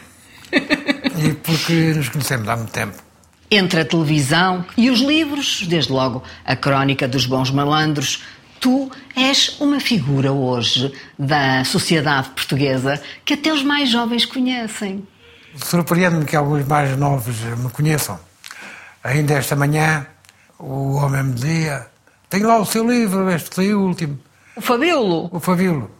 e 1.18 1.32
porque 1.32 1.94
nos 1.94 2.08
conhecemos 2.08 2.48
há 2.48 2.56
muito 2.56 2.70
tempo. 2.70 2.96
Entre 3.50 3.80
a 3.80 3.84
televisão 3.84 4.64
e 4.76 4.90
os 4.90 5.00
livros, 5.00 5.64
desde 5.66 5.92
logo 5.92 6.22
a 6.44 6.56
Crónica 6.56 7.06
dos 7.06 7.26
Bons 7.26 7.50
Malandros, 7.50 8.24
tu 8.60 8.90
és 9.14 9.56
uma 9.60 9.78
figura 9.80 10.32
hoje 10.32 10.92
da 11.18 11.64
sociedade 11.64 12.30
portuguesa 12.30 13.00
que 13.24 13.34
até 13.34 13.52
os 13.52 13.62
mais 13.62 13.88
jovens 13.88 14.24
conhecem. 14.24 15.06
Surpreende-me 15.56 16.24
que 16.24 16.36
alguns 16.36 16.66
mais 16.66 16.96
novos 16.98 17.36
me 17.40 17.70
conheçam. 17.70 18.18
Ainda 19.02 19.34
esta 19.34 19.54
manhã, 19.54 20.06
o 20.58 20.96
homem 20.96 21.22
me 21.22 21.34
dizia: 21.34 21.86
Tenho 22.28 22.48
lá 22.48 22.58
o 22.58 22.66
seu 22.66 22.86
livro, 22.86 23.30
este 23.30 23.54
foi 23.54 23.72
o 23.72 23.80
último. 23.80 24.18
O 24.56 24.60
Fabíolo? 24.60 25.28
O 25.32 25.38
Fabíolo. 25.38 25.90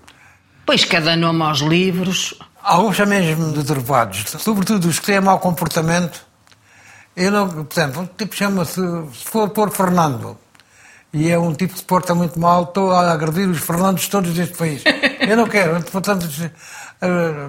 Pois 0.65 0.85
cada 0.85 1.15
nome 1.15 1.43
aos 1.43 1.61
livros. 1.61 2.35
Alguns 2.63 2.97
são 2.97 3.07
mesmo 3.07 3.53
deturpados, 3.53 4.25
sobretudo 4.39 4.89
os 4.89 4.99
que 4.99 5.07
têm 5.07 5.21
mau 5.21 5.39
comportamento. 5.39 6.27
Eu 7.15 7.31
não, 7.31 7.49
por 7.65 7.73
exemplo, 7.73 8.03
um 8.03 8.07
tipo 8.07 8.35
chama-se, 8.35 8.81
se 9.13 9.25
for 9.25 9.51
pôr 9.51 9.71
Fernando, 9.71 10.37
e 11.13 11.31
é 11.31 11.39
um 11.39 11.55
tipo 11.55 11.75
que 11.75 11.79
se 11.79 11.85
porta 11.85 12.15
muito 12.15 12.41
mal, 12.41 12.65
estou 12.65 12.91
a 12.91 13.13
agredir 13.13 13.49
os 13.49 13.59
Fernandos 13.61 14.09
todos 14.09 14.35
deste 14.35 14.57
país. 14.57 14.83
Eu 15.21 15.37
não 15.37 15.47
quero, 15.47 15.83
portanto, 15.85 16.27
eh, 17.01 17.49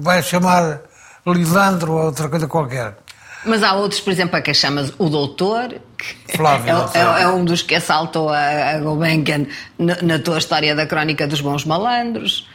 vai 0.00 0.22
chamar 0.22 0.80
Lisandro 1.26 1.92
ou 1.92 2.04
outra 2.06 2.28
coisa 2.28 2.46
qualquer. 2.46 2.96
Mas 3.44 3.62
há 3.62 3.74
outros, 3.74 4.00
por 4.00 4.12
exemplo, 4.12 4.36
a 4.36 4.40
que 4.40 4.54
chamas 4.54 4.92
o 4.98 5.08
doutor, 5.08 5.74
que 5.98 6.36
Flávio, 6.36 6.74
é, 6.94 6.98
é, 6.98 7.22
é, 7.22 7.28
um 7.28 7.44
dos 7.44 7.62
que 7.62 7.74
assaltou 7.74 8.28
a, 8.28 8.70
a 8.70 8.78
Gulbenkian 8.78 9.46
na, 9.78 10.00
na, 10.02 10.18
tua 10.18 10.38
história 10.38 10.74
da 10.74 10.86
crónica 10.86 11.26
dos 11.26 11.40
bons 11.40 11.64
malandros. 11.64 12.48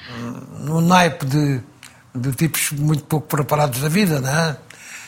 No 0.60 0.80
naipe 0.80 1.26
de, 1.26 1.62
de 2.16 2.32
tipos 2.34 2.72
muito 2.72 3.04
pouco 3.04 3.28
preparados 3.28 3.82
da 3.82 3.90
vida, 3.90 4.22
não 4.22 4.30
é? 4.30 4.58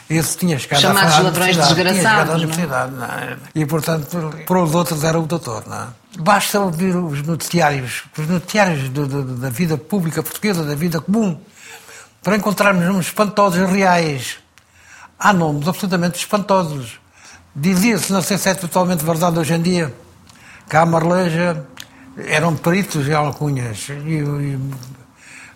Esse 0.10 0.38
tinha 0.38 0.58
chegado 0.58 0.82
Chamados 0.82 1.16
à 1.16 1.20
ladrões 1.20 1.56
desgraçados. 1.56 2.34
à 2.34 2.36
universidade, 2.36 2.92
não 2.94 3.06
é? 3.06 3.38
E, 3.54 3.66
portanto, 3.66 4.34
para 4.46 4.64
os 4.64 4.74
outros 4.74 5.04
era 5.04 5.20
o 5.20 5.28
doutor, 5.28 5.64
não 5.68 5.78
é? 5.78 5.88
Basta 6.18 6.60
ouvir 6.60 6.96
os 6.96 7.22
noticiários, 7.22 8.04
os 8.18 8.28
noticiários 8.28 8.90
do, 8.90 9.06
do, 9.06 9.24
da 9.36 9.50
vida 9.52 9.78
pública 9.78 10.24
portuguesa, 10.24 10.64
da 10.64 10.74
vida 10.74 11.00
comum, 11.00 11.40
para 12.24 12.36
encontrarmos 12.36 12.84
uns 12.88 13.06
espantosos 13.06 13.70
reais 13.70 14.40
há 15.20 15.34
nomes 15.34 15.68
absolutamente 15.68 16.18
espantosos. 16.18 17.00
Dizia-se, 17.56 18.14
não 18.14 18.22
sei 18.22 18.38
se 18.38 18.50
é 18.50 18.54
totalmente 18.54 19.04
verdade 19.04 19.38
hoje 19.38 19.54
em 19.54 19.62
dia, 19.62 19.94
que 20.70 20.78
a 20.78 20.86
Marleja 20.86 21.66
eram 22.28 22.56
peritos 22.56 23.08
em 23.08 23.14
alcunhas. 23.14 23.90
E, 23.90 24.20
e 24.20 24.60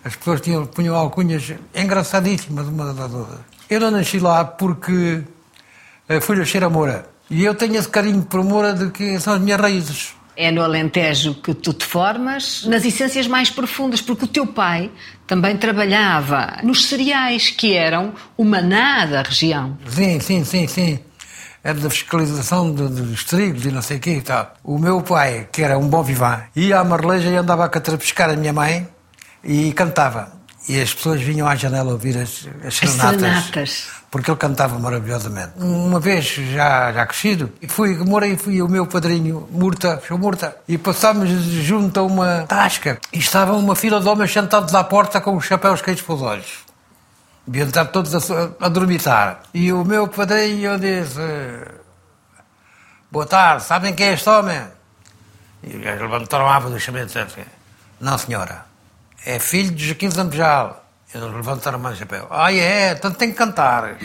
as 0.04 0.14
pessoas 0.16 0.40
tinham, 0.40 0.66
punham 0.66 0.94
alcunhas 0.94 1.54
engraçadíssimas 1.74 2.66
uma 2.66 2.92
das 2.92 3.12
outras. 3.12 3.40
Eu 3.70 3.80
não 3.80 3.90
nasci 3.90 4.18
lá 4.18 4.44
porque 4.44 5.22
fui 6.20 6.36
nascer 6.36 6.62
a 6.62 6.68
Moura. 6.68 7.08
E 7.30 7.42
eu 7.42 7.54
tenho 7.54 7.76
esse 7.76 7.88
carinho 7.88 8.22
por 8.22 8.44
Moura 8.44 8.74
de 8.74 8.90
que 8.90 9.18
são 9.18 9.32
as 9.32 9.40
minhas 9.40 9.58
raízes. 9.58 10.14
É 10.36 10.50
no 10.50 10.62
Alentejo 10.62 11.34
que 11.34 11.54
tu 11.54 11.72
te 11.72 11.84
formas, 11.84 12.64
nas 12.64 12.84
essências 12.84 13.26
mais 13.26 13.50
profundas, 13.50 14.00
porque 14.00 14.24
o 14.24 14.28
teu 14.28 14.46
pai 14.46 14.90
também 15.26 15.56
trabalhava 15.56 16.58
nos 16.62 16.86
cereais, 16.86 17.50
que 17.50 17.74
eram 17.74 18.12
o 18.36 18.44
maná 18.44 19.06
da 19.06 19.22
região. 19.22 19.78
Sim, 19.86 20.18
sim, 20.20 20.44
sim, 20.44 20.66
sim. 20.66 20.98
Era 21.62 21.78
da 21.78 21.88
fiscalização 21.88 22.70
dos 22.70 23.24
trigos 23.24 23.64
e 23.64 23.70
não 23.70 23.80
sei 23.80 23.96
o 23.96 24.00
quê 24.00 24.16
e 24.16 24.20
tal. 24.20 24.52
O 24.62 24.78
meu 24.78 25.00
pai, 25.00 25.48
que 25.50 25.62
era 25.62 25.78
um 25.78 25.88
bom 25.88 26.02
vivant, 26.02 26.42
ia 26.54 26.78
à 26.78 26.84
marleja 26.84 27.30
e 27.30 27.36
andava 27.36 27.64
a 27.64 27.68
catrapescar 27.68 28.28
a 28.28 28.36
minha 28.36 28.52
mãe 28.52 28.86
e 29.42 29.72
cantava. 29.72 30.33
E 30.68 30.80
as 30.80 30.94
pessoas 30.94 31.20
vinham 31.20 31.46
à 31.46 31.54
janela 31.54 31.92
ouvir 31.92 32.16
as, 32.16 32.48
as 32.64 32.74
serenatas. 32.76 33.22
As 33.22 33.44
serenatas 33.44 34.04
porque 34.14 34.30
ele 34.30 34.38
cantava 34.38 34.78
maravilhosamente. 34.78 35.54
Uma 35.56 35.98
vez, 35.98 36.24
já, 36.24 36.92
já 36.92 37.04
crescido, 37.04 37.52
fui, 37.66 37.96
morei, 37.96 38.36
fui 38.36 38.62
o 38.62 38.68
meu 38.68 38.86
padrinho, 38.86 39.48
Murta, 39.50 39.98
foi 39.98 40.16
Murta, 40.16 40.56
e 40.68 40.78
passámos 40.78 41.28
junto 41.28 41.98
a 41.98 42.04
uma 42.04 42.44
tasca, 42.46 43.00
e 43.12 43.18
estava 43.18 43.54
uma 43.54 43.74
fila 43.74 44.00
de 44.00 44.08
homens 44.08 44.32
sentados 44.32 44.72
à 44.72 44.84
porta 44.84 45.20
com 45.20 45.36
os 45.36 45.44
chapéus 45.44 45.82
quentes 45.82 46.04
para 46.04 46.14
os 46.14 46.22
olhos. 46.22 46.58
Deviam 47.44 47.66
estar 47.66 47.86
todos 47.86 48.14
a, 48.14 48.50
a 48.60 48.68
dormitar. 48.68 49.42
E 49.52 49.72
o 49.72 49.84
meu 49.84 50.06
padrinho 50.06 50.78
disse, 50.78 51.18
boa 53.10 53.26
tarde, 53.26 53.64
sabem 53.64 53.94
quem 53.94 54.06
é 54.06 54.12
este 54.12 54.28
homem? 54.28 54.62
E 55.60 55.76
levantaram 55.76 56.46
a 56.46 56.54
aba 56.54 56.70
do 56.70 56.78
chamento 56.78 57.06
disseram, 57.06 57.30
não 58.00 58.16
senhora, 58.16 58.64
é 59.26 59.38
filho 59.38 59.70
de 59.70 59.86
Joaquim 59.86 60.10
Zambejal, 60.10 60.84
Eles 61.14 61.32
levantaram 61.32 61.78
mais 61.78 61.96
o 61.96 61.98
chapéu. 61.98 62.26
Ah, 62.30 62.52
é? 62.52 62.92
Então 62.92 63.10
tem 63.10 63.30
que 63.30 63.36
cantar. 63.36 63.96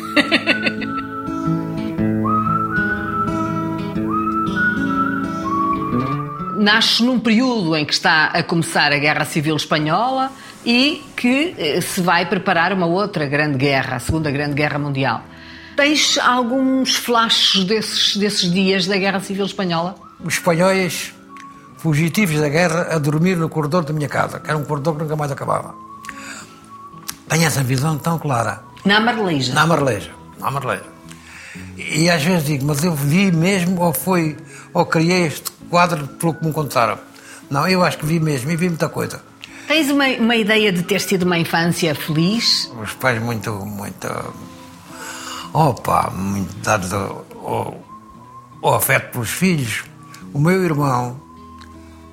Nasce 6.58 7.04
num 7.04 7.20
período 7.20 7.76
em 7.76 7.86
que 7.86 7.94
está 7.94 8.26
a 8.28 8.44
começar 8.44 8.92
a 8.92 8.98
Guerra 8.98 9.26
Civil 9.26 9.56
Espanhola 9.56 10.32
e 10.66 11.04
que 11.16 11.56
eh, 11.58 11.82
se 11.82 12.02
vai 12.02 12.26
preparar 12.26 12.74
uma 12.74 12.86
outra 12.86 13.26
grande 13.26 13.58
guerra, 13.58 13.96
a 13.96 14.00
Segunda 14.00 14.30
Grande 14.30 14.54
Guerra 14.54 14.78
Mundial. 14.78 15.24
Tens 15.76 16.18
alguns 16.18 16.96
flashes 16.96 17.64
desses, 17.64 18.18
desses 18.18 18.52
dias 18.52 18.86
da 18.86 18.98
Guerra 18.98 19.22
Civil 19.22 19.46
Espanhola? 19.46 19.96
Os 20.20 20.34
espanhóis, 20.34 21.14
fugitivos 21.80 22.40
da 22.40 22.50
guerra, 22.50 22.88
a 22.92 22.98
dormir 23.00 23.38
no 23.38 23.50
corredor 23.50 23.84
da 23.84 23.94
minha 23.94 24.10
casa, 24.10 24.40
que 24.40 24.50
era 24.50 24.58
um 24.58 24.64
corredor 24.64 24.96
que 24.96 25.04
nunca 25.04 25.16
mais 25.16 25.32
acabava. 25.32 25.74
Tenho 27.28 27.46
essa 27.46 27.64
visão 27.64 27.98
tão 27.98 28.20
clara. 28.20 28.62
Na 28.84 29.00
Marleja. 29.00 29.54
Na 29.54 29.66
Marleja. 29.66 30.12
Na 30.40 30.52
Marleja. 30.52 30.86
E 31.78 32.10
às 32.10 32.24
vezes 32.24 32.46
digo, 32.46 32.66
mas 32.66 32.84
eu 32.84 32.94
vi 32.94 33.32
mesmo 33.32 33.82
ou 33.82 33.94
foi, 33.94 34.38
ou 34.74 34.86
criei 34.86 35.28
este 35.28 35.52
quadro 35.70 36.08
pelo 36.08 36.34
que 36.34 36.46
me 36.46 36.52
contaram? 36.52 36.98
Não, 37.50 37.68
eu 37.68 37.84
acho 37.84 37.98
que 37.98 38.06
vi 38.06 38.20
mesmo 38.20 38.52
e 38.52 38.56
vi 38.56 38.68
muita 38.68 38.90
coisa. 38.90 39.22
Tens 39.68 39.90
uma, 39.90 40.08
uma 40.08 40.36
ideia 40.36 40.72
de 40.72 40.84
ter 40.84 41.00
tido 41.00 41.24
uma 41.24 41.38
infância 41.38 41.94
feliz? 41.96 42.72
Os 42.82 42.94
pais 42.94 43.22
muito, 43.22 43.52
muito. 43.66 44.08
Opa, 45.54 46.12
muito 46.12 46.54
dados 46.64 46.92
ao, 46.94 47.26
ao, 47.44 47.84
ao 48.62 48.76
afeto 48.76 49.12
pelos 49.12 49.30
filhos. 49.30 49.84
O 50.34 50.40
meu 50.40 50.64
irmão, 50.64 51.20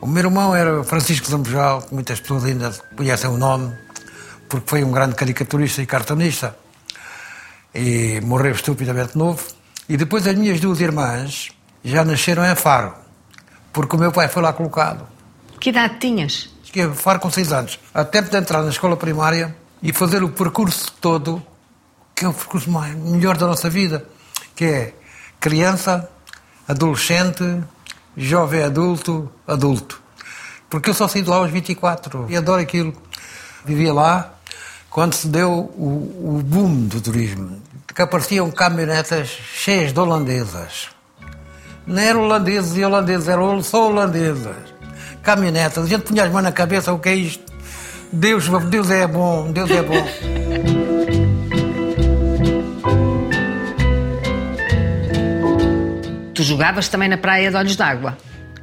o 0.00 0.07
meu 0.07 0.25
irmão 0.25 0.55
era 0.55 0.85
Francisco 0.85 1.26
Zambojal, 1.29 1.83
que 1.83 1.95
muitas 1.95 2.21
pessoas 2.21 2.45
ainda 2.45 2.71
conhecem 2.97 3.31
o 3.31 3.37
nome, 3.37 3.75
porque 4.49 4.69
foi 4.69 4.85
um 4.85 4.93
grande 4.93 5.15
caricaturista 5.15 5.83
e 5.83 5.87
cartunista 5.87 6.57
e 7.75 8.21
morreu 8.23 8.53
estupidamente 8.53 9.17
novo. 9.17 9.43
E 9.88 9.97
depois 9.97 10.26
as 10.26 10.35
minhas 10.35 10.61
duas 10.61 10.81
irmãs 10.81 11.50
já 11.85 12.05
nasceram 12.05 12.45
em 12.45 12.55
Faro, 12.55 12.95
porque 13.73 13.97
o 13.97 13.99
meu 13.99 14.12
pai 14.12 14.29
foi 14.29 14.43
lá 14.43 14.53
colocado. 14.53 15.07
Que 15.61 15.71
idade 15.71 15.99
tinhas? 15.99 16.50
Cheguei 16.65 16.85
a 16.85 16.93
Faro 16.93 17.21
com 17.21 17.31
seis 17.31 17.53
anos, 17.53 17.79
a 17.95 18.05
tempo 18.05 18.31
de 18.31 18.37
entrar 18.37 18.62
na 18.62 18.71
escola 18.71 18.97
primária 18.97 19.57
e 19.83 19.93
fazer 19.93 20.23
o 20.23 20.29
percurso 20.29 20.93
todo, 21.00 21.43
que 22.15 22.25
é 22.25 22.29
o 22.29 22.35
percurso 22.35 22.71
mais, 22.71 22.95
melhor 22.95 23.37
da 23.37 23.47
nossa 23.47 23.71
vida, 23.71 24.05
que 24.55 24.65
é 24.65 24.95
criança, 25.38 26.09
adolescente, 26.67 27.62
jovem 28.16 28.62
adulto, 28.62 29.30
adulto. 29.46 30.00
Porque 30.70 30.90
eu 30.90 30.94
só 30.94 31.06
saí 31.06 31.23
de 31.23 31.28
lá 31.28 31.37
aos 31.37 31.50
24 31.50 32.26
e 32.28 32.37
adoro 32.37 32.61
aquilo. 32.61 32.92
Vivia 33.64 33.92
lá 33.92 34.32
quando 34.90 35.14
se 35.14 35.28
deu 35.28 35.50
o, 35.50 36.38
o 36.38 36.42
boom 36.42 36.87
do 36.87 37.00
turismo, 37.00 37.61
que 37.94 38.00
apareciam 38.00 38.50
caminhonetas 38.50 39.28
cheias 39.28 39.92
de 39.92 40.00
holandesas. 40.00 40.88
Não 41.87 42.02
eram 42.02 42.23
holandeses 42.23 42.76
e 42.76 42.85
holandeses, 42.85 43.28
eram 43.28 43.62
só 43.62 43.88
holandesas. 43.88 44.56
Caminhonetas, 45.23 45.85
a 45.85 45.87
gente 45.87 46.04
punha 46.04 46.25
as 46.25 46.32
mãos 46.32 46.42
na 46.42 46.52
cabeça, 46.52 46.92
o 46.92 46.99
que 46.99 47.08
é 47.11 47.14
isto? 47.14 47.44
Deus, 48.12 48.49
Deus 48.70 48.90
é 48.90 49.06
bom, 49.06 49.52
Deus 49.52 49.70
é 49.70 49.82
bom. 49.82 50.06
jogavas 56.47 56.89
também 56.89 57.09
na 57.09 57.17
praia 57.17 57.50
de 57.50 57.56
Olhos 57.56 57.76
d'Água. 57.76 58.17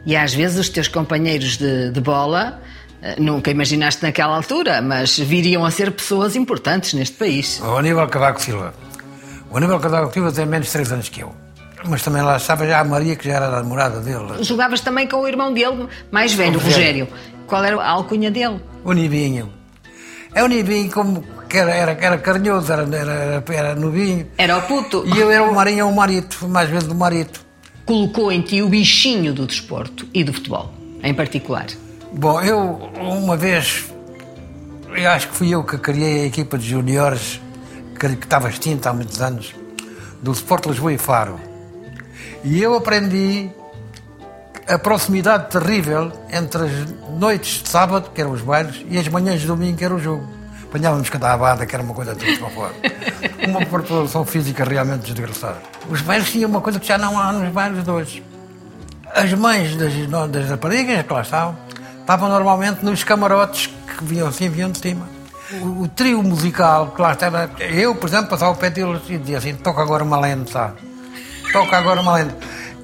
E 0.05 0.15
às 0.15 0.33
vezes 0.33 0.57
os 0.57 0.69
teus 0.69 0.87
companheiros 0.87 1.57
de, 1.57 1.91
de 1.91 2.01
bola, 2.01 2.61
eh, 3.01 3.15
nunca 3.19 3.51
imaginaste 3.51 4.03
naquela 4.03 4.35
altura, 4.35 4.81
mas 4.81 5.17
viriam 5.17 5.65
a 5.65 5.71
ser 5.71 5.91
pessoas 5.91 6.35
importantes 6.35 6.93
neste 6.93 7.15
país. 7.15 7.61
O 7.61 7.77
Aníbal 7.77 8.07
Cavaco 8.07 8.41
Silva. 8.41 8.73
O 9.49 9.57
Aníbal 9.57 9.79
Cavaco 9.79 10.13
Silva 10.13 10.31
tem 10.31 10.45
menos 10.45 10.67
de 10.67 10.73
3 10.73 10.91
anos 10.91 11.09
que 11.09 11.21
eu. 11.21 11.33
Mas 11.85 12.01
também 12.01 12.21
lá 12.21 12.37
estava 12.37 12.65
já 12.65 12.79
a 12.79 12.83
Maria, 12.83 13.15
que 13.15 13.27
já 13.27 13.35
era 13.35 13.47
a 13.47 13.51
namorada 13.51 13.99
dele. 13.99 14.41
Jogavas 14.43 14.81
também 14.81 15.07
com 15.07 15.17
o 15.17 15.27
irmão 15.27 15.53
dele, 15.53 15.87
mais 16.11 16.33
velho, 16.33 16.57
o 16.57 16.63
Rogério. 16.63 17.05
Rogério. 17.05 17.33
Qual 17.45 17.63
era 17.63 17.81
a 17.81 17.89
alcunha 17.89 18.31
dele? 18.31 18.61
O 18.83 18.93
Nibinho. 18.93 19.51
É 20.33 20.43
o 20.43 20.47
Nibinho 20.47 20.89
como 20.91 21.23
que 21.53 21.57
era, 21.59 21.71
era, 21.71 21.91
era 22.01 22.17
carinhoso, 22.17 22.73
era, 22.73 22.83
era, 22.95 23.43
era 23.47 23.75
novinho. 23.75 24.27
Era 24.37 24.57
o 24.57 24.61
puto. 24.63 25.03
E 25.05 25.19
eu 25.19 25.29
era 25.29 25.43
o 25.43 25.53
Marinho, 25.53 25.87
o 25.87 25.95
marito, 25.95 26.47
mais 26.47 26.67
vezes 26.67 26.89
o 26.89 26.95
marito. 26.95 27.42
Colocou 27.85 28.31
em 28.31 28.41
ti 28.41 28.61
o 28.61 28.69
bichinho 28.69 29.33
do 29.33 29.45
desporto 29.45 30.07
e 30.13 30.23
do 30.23 30.31
futebol, 30.33 30.73
em 31.03 31.13
particular. 31.13 31.67
Bom, 32.13 32.41
eu 32.41 32.89
uma 33.01 33.35
vez, 33.35 33.91
eu 34.95 35.09
acho 35.09 35.27
que 35.29 35.35
fui 35.35 35.49
eu 35.49 35.63
que 35.63 35.77
criei 35.77 36.23
a 36.23 36.25
equipa 36.27 36.57
de 36.57 36.69
juniores, 36.69 37.41
que, 37.99 38.15
que 38.15 38.25
estava 38.25 38.49
extinta 38.49 38.89
há 38.89 38.93
muitos 38.93 39.21
anos, 39.21 39.53
do 40.21 40.31
Sport 40.31 40.67
Lisboa 40.67 40.93
e 40.93 40.97
Faro. 40.97 41.39
E 42.43 42.61
eu 42.61 42.75
aprendi 42.75 43.49
a 44.67 44.77
proximidade 44.77 45.49
terrível 45.49 46.11
entre 46.31 46.63
as 46.63 46.89
noites 47.19 47.63
de 47.63 47.69
sábado, 47.69 48.11
que 48.13 48.21
eram 48.21 48.31
os 48.31 48.41
bailes, 48.41 48.85
e 48.89 48.97
as 48.97 49.07
manhãs 49.07 49.41
de 49.41 49.47
domingo, 49.47 49.77
que 49.77 49.83
era 49.83 49.93
o 49.93 49.99
jogo. 49.99 50.25
Apanhávamos 50.63 51.09
cada 51.09 51.33
abada, 51.33 51.65
que 51.65 51.75
era 51.75 51.83
uma 51.83 51.93
coisa 51.93 52.15
para 52.15 52.49
fora. 52.49 52.73
Uma 53.47 53.63
preparação 53.65 54.25
física 54.25 54.63
realmente 54.63 55.11
desgraçada. 55.11 55.61
Os 55.89 56.01
bailes 56.01 56.31
tinham 56.31 56.49
uma 56.49 56.61
coisa 56.61 56.79
que 56.79 56.87
já 56.87 56.97
não 56.97 57.19
há 57.19 57.31
nos 57.31 57.51
bailes 57.51 57.83
de 57.83 57.89
hoje. 57.89 58.23
As 59.13 59.31
mães 59.33 59.75
das, 59.75 59.93
das 60.29 60.49
raparigas 60.49 61.05
que 61.05 61.13
lá 61.13 61.21
estavam, 61.21 61.57
estavam 61.99 62.29
normalmente 62.29 62.83
nos 62.83 63.03
camarotes 63.03 63.67
que 63.67 64.03
vinham 64.03 64.27
assim, 64.27 64.49
vinham 64.49 64.71
de 64.71 64.79
cima. 64.79 65.07
O, 65.61 65.83
o 65.83 65.87
trio 65.87 66.23
musical 66.23 66.91
que 66.95 67.01
lá 67.01 67.13
estava, 67.13 67.51
eu, 67.59 67.93
por 67.93 68.07
exemplo, 68.07 68.27
passava 68.27 68.51
o 68.51 68.55
pé 68.55 68.69
deles 68.69 69.01
e 69.09 69.17
dizia 69.17 69.37
assim: 69.37 69.55
toca 69.55 69.81
agora 69.81 70.03
uma 70.03 70.19
lente, 70.19 70.51
sabe? 70.51 70.75
Toca 71.51 71.77
agora 71.77 72.01
uma 72.01 72.13
lente. 72.15 72.35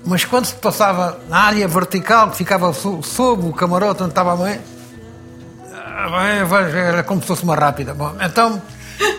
Mas 0.05 0.23
quando 0.23 0.45
se 0.45 0.55
passava 0.55 1.19
na 1.27 1.39
área 1.39 1.67
vertical, 1.67 2.29
que 2.29 2.37
ficava 2.37 2.71
so, 2.73 3.01
sob 3.01 3.47
o 3.47 3.53
camarote 3.53 4.03
onde 4.03 4.11
estava 4.11 4.33
a 4.33 4.35
mãe, 4.35 4.61
era 6.75 7.03
como 7.03 7.21
se 7.21 7.27
fosse 7.27 7.43
uma 7.43 7.55
rápida. 7.55 7.93
Bom, 7.93 8.15
então, 8.21 8.61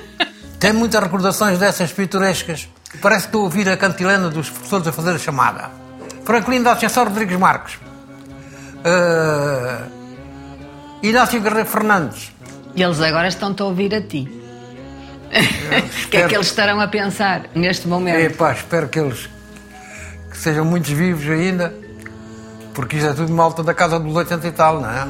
tem 0.59 0.73
muitas 0.73 1.03
recordações 1.03 1.59
dessas 1.59 1.93
pitorescas. 1.93 2.69
Parece 3.01 3.23
que 3.23 3.29
estou 3.29 3.43
a 3.43 3.45
ouvir 3.45 3.69
a 3.69 3.77
cantilena 3.77 4.29
dos 4.29 4.51
professores 4.51 4.87
a 4.87 4.93
fazer 4.93 5.13
a 5.13 5.19
chamada. 5.19 5.71
Franklin 6.25 6.63
da 6.63 6.73
Ascensão 6.73 7.05
Rodrigues 7.05 7.39
Marques. 7.39 7.79
Uh, 8.85 10.01
Inácio 11.03 11.41
Guerreiro 11.41 11.69
Fernandes. 11.69 12.33
E 12.75 12.83
eles 12.83 13.01
agora 13.01 13.29
estão-te 13.29 13.63
a 13.63 13.65
ouvir 13.67 13.95
a 13.95 14.01
ti. 14.01 14.29
O 16.07 16.09
que 16.11 16.17
é 16.17 16.27
que 16.27 16.35
eles 16.35 16.49
estarão 16.49 16.81
a 16.81 16.89
pensar 16.89 17.43
neste 17.55 17.87
momento? 17.87 18.19
Epá, 18.19 18.51
espero 18.53 18.89
que 18.89 18.99
eles 18.99 19.29
que 20.29 20.37
sejam 20.37 20.65
muitos 20.65 20.91
vivos 20.91 21.29
ainda, 21.29 21.73
porque 22.75 22.97
isto 22.97 23.11
é 23.11 23.13
tudo 23.13 23.33
malta 23.33 23.63
da 23.63 23.73
casa 23.73 24.01
dos 24.01 24.13
80 24.15 24.49
e 24.49 24.51
tal, 24.51 24.81
não 24.81 24.91
é? 24.91 25.07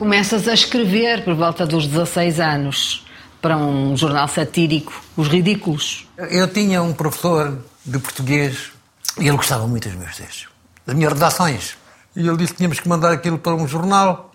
Começas 0.00 0.48
a 0.48 0.54
escrever 0.54 1.24
por 1.24 1.34
volta 1.34 1.66
dos 1.66 1.86
16 1.86 2.40
anos 2.40 3.06
para 3.38 3.58
um 3.58 3.94
jornal 3.94 4.26
satírico, 4.28 4.94
Os 5.14 5.28
Ridículos. 5.28 6.08
Eu 6.16 6.48
tinha 6.48 6.82
um 6.82 6.94
professor 6.94 7.58
de 7.84 7.98
português 7.98 8.72
e 9.18 9.28
ele 9.28 9.36
gostava 9.36 9.66
muito 9.66 9.90
dos 9.90 9.98
meus 9.98 10.16
textos, 10.16 10.48
das 10.86 10.96
minhas 10.96 11.12
redações. 11.12 11.76
E 12.16 12.26
ele 12.26 12.38
disse 12.38 12.52
que 12.52 12.56
tínhamos 12.56 12.80
que 12.80 12.88
mandar 12.88 13.12
aquilo 13.12 13.38
para 13.38 13.54
um 13.54 13.68
jornal 13.68 14.32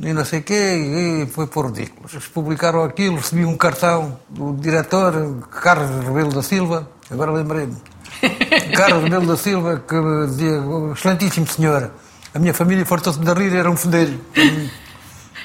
e 0.00 0.12
não 0.12 0.24
sei 0.24 0.38
o 0.38 0.42
quê, 0.44 1.24
e 1.24 1.26
foi 1.26 1.48
por 1.48 1.66
ridículos. 1.66 2.12
Eles 2.12 2.28
publicaram 2.28 2.84
aquilo, 2.84 3.16
recebi 3.16 3.44
um 3.44 3.56
cartão 3.56 4.20
do 4.28 4.52
diretor, 4.52 5.42
Carlos 5.60 6.04
Rebelo 6.04 6.32
da 6.32 6.42
Silva, 6.44 6.88
agora 7.10 7.32
lembrei-me. 7.32 7.76
Carlos 8.76 9.02
Rebelo 9.02 9.26
da 9.26 9.36
Silva, 9.36 9.82
que 9.88 9.96
dizia, 10.28 10.62
excelentíssimo 10.94 11.48
senhor, 11.48 11.90
a 12.34 12.38
minha 12.38 12.54
família 12.54 12.84
fartou-se 12.84 13.18
de 13.18 13.32
rir, 13.32 13.54
era 13.54 13.70
um 13.70 13.76
fedelho. 13.76 14.20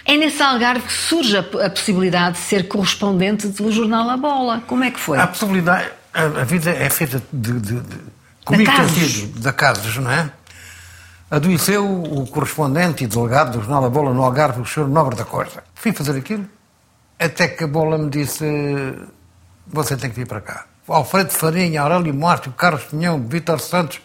É 0.05 0.17
nesse 0.17 0.41
Algarve 0.43 0.85
que 0.85 0.91
surge 0.91 1.37
a, 1.37 1.69
possibilidade 1.69 2.35
de 2.35 2.43
ser 2.43 2.67
correspondente 2.67 3.47
do 3.47 3.71
jornal 3.71 4.09
A 4.09 4.17
Bola. 4.17 4.61
Como 4.67 4.83
é 4.83 4.91
que 4.91 4.99
foi? 4.99 5.17
A 5.17 5.27
possibilidade, 5.27 5.89
a, 6.13 6.23
a 6.23 6.43
vida 6.43 6.71
é 6.71 6.89
feita 6.89 7.23
de, 7.31 7.53
de, 7.53 7.79
de 7.79 7.97
comigo 8.43 8.71
tem 8.75 8.89
sido, 8.89 9.39
de 9.39 9.47
acasos, 9.47 9.95
não 9.97 10.11
é? 10.11 10.29
Adoeceu 11.31 11.85
o 11.85 12.27
correspondente 12.27 13.03
e 13.03 13.07
delegado 13.07 13.53
do 13.53 13.59
jornal 13.61 13.85
A 13.85 13.89
Bola 13.89 14.13
no 14.13 14.21
Algarve, 14.23 14.61
o 14.61 14.65
Sr. 14.65 14.87
Nobre 14.87 15.15
da 15.15 15.23
Costa. 15.23 15.63
Fui 15.73 15.93
fazer 15.93 16.17
aquilo, 16.17 16.45
até 17.17 17.47
que 17.47 17.63
a 17.63 17.67
Bola 17.67 17.97
me 17.97 18.09
disse, 18.09 18.45
você 19.65 19.95
tem 19.95 20.09
que 20.09 20.15
vir 20.17 20.27
para 20.27 20.41
cá. 20.41 20.65
Alfredo 20.87 21.31
Farinha, 21.31 21.81
Aurélio 21.81 22.13
Márcio, 22.13 22.51
Carlos 22.51 22.83
Pinhão, 22.83 23.25
Vítor 23.25 23.59
Santos, 23.59 24.01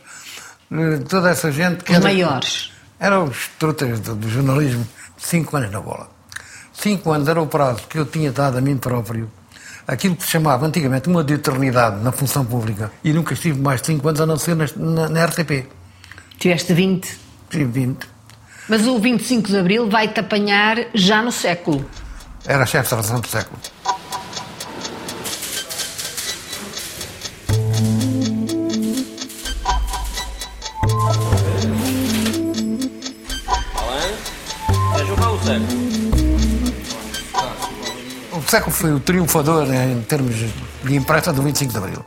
toda 1.09 1.31
essa 1.31 1.51
gente... 1.51 1.85
Que 1.85 1.93
os 1.93 1.97
era, 1.97 2.05
maiores. 2.05 2.73
Eram 2.99 3.25
os 3.25 3.49
trutas 3.59 4.01
do, 4.01 4.15
do 4.15 4.29
jornalismo, 4.29 4.87
cinco 5.17 5.57
anos 5.57 5.71
na 5.71 5.81
bola. 5.81 6.09
Cinco 6.73 7.11
anos 7.13 7.29
era 7.29 7.41
o 7.41 7.47
prazo 7.47 7.83
que 7.89 7.99
eu 7.99 8.07
tinha 8.07 8.31
dado 8.31 8.59
a 8.59 8.61
mim 8.61 8.77
próprio, 8.77 9.31
aquilo 9.87 10.15
que 10.15 10.23
se 10.23 10.31
chamava 10.31 10.67
antigamente 10.67 11.09
uma 11.09 11.25
de 11.25 11.35
eternidade 11.35 12.03
na 12.03 12.13
função 12.13 12.45
pública, 12.45 12.93
e 13.03 13.13
nunca 13.13 13.35
estive 13.35 13.61
mais 13.61 13.81
de 13.81 13.89
cinco 13.89 14.09
anos 14.09 14.21
a 14.21 14.27
não 14.27 14.37
ser 14.37 14.55
na, 14.55 14.67
na, 14.77 15.09
na 15.09 15.25
RTP. 15.25 15.67
Tiveste 16.39 16.73
20? 16.73 17.19
Tive 17.51 17.65
20. 17.65 18.07
Mas 18.69 18.87
o 18.87 18.99
25 18.99 19.49
de 19.49 19.59
Abril 19.59 19.89
vai-te 19.89 20.21
apanhar 20.21 20.77
já 20.95 21.23
no 21.23 21.33
século. 21.33 21.85
Era 22.47 22.67
chefe 22.67 22.91
da 22.91 22.97
redação 22.97 23.21
do 23.21 23.27
século. 23.27 23.59
Século 38.51 38.73
foi 38.73 38.93
o 38.95 39.01
triunfador 39.01 39.67
em 39.71 40.01
termos 40.03 40.35
de 40.35 40.97
imprensa 40.97 41.33
do 41.35 41.43
25 41.43 41.71
de 41.71 41.79
Abril. 41.79 42.05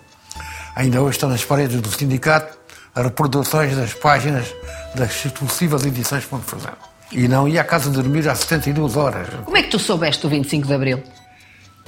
Ainda 0.76 1.00
hoje 1.00 1.12
estão 1.12 1.30
nas 1.30 1.46
paredes 1.46 1.80
do 1.80 1.92
sindicato 1.92 2.58
as 2.96 3.04
reproduções 3.04 3.76
das 3.76 3.94
páginas 3.94 4.54
das 4.96 5.14
sucessivas 5.14 5.86
edições 5.86 6.26
que 6.26 6.36
fazendo. 6.40 6.78
E 7.12 7.28
não 7.28 7.48
ia 7.48 7.62
à 7.62 7.64
casa 7.64 7.92
dormir 7.92 8.28
às 8.28 8.40
72 8.40 8.98
horas. 8.98 9.28
Como 9.46 9.56
é 9.56 9.62
que 9.62 9.70
tu 9.70 9.78
soubeste 9.78 10.26
o 10.26 10.30
25 10.30 10.66
de 10.66 10.74
Abril? 10.74 11.04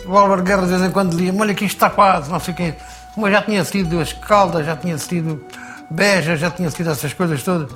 O 0.06 0.16
Álvaro 0.16 0.44
Guerra 0.44 0.62
de 0.62 0.68
vez 0.68 0.82
em 0.84 0.92
quando 0.92 1.16
dizia 1.16 1.34
olha 1.34 1.54
que 1.56 1.66
isto 1.66 1.76
está 1.76 1.90
quase, 1.90 2.30
não 2.30 2.40
sei 2.40 2.54
o 2.54 2.58
quê. 2.58 2.74
Como 3.16 3.28
eu 3.28 3.32
já 3.32 3.42
tinha 3.42 3.66
sido 3.66 4.00
as 4.00 4.14
caldas, 4.14 4.66
já 4.66 4.76
tinha 4.76 4.98
sido 5.00 5.44
beja, 5.90 6.36
já 6.38 6.52
tinha 6.52 6.70
sido 6.70 6.92
essas 6.92 7.12
coisas 7.14 7.42
todas. 7.42 7.72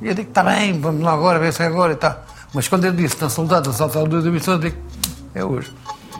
E 0.00 0.08
eu 0.08 0.14
digo, 0.14 0.30
está 0.30 0.42
bem, 0.42 0.80
vamos 0.80 1.02
lá 1.02 1.12
agora, 1.12 1.38
ver 1.38 1.52
se 1.52 1.62
é 1.62 1.66
agora 1.66 1.92
e 1.92 1.96
tal. 1.96 2.24
Mas 2.54 2.66
quando 2.66 2.86
ele 2.86 2.96
disse, 2.96 3.20
na 3.20 3.28
soldado, 3.28 3.68
assaltado 3.68 4.22
da 4.22 4.28
emissão, 4.28 4.54
eu 4.54 4.60
digo, 4.60 4.76
é 5.34 5.44
hoje. 5.44 5.70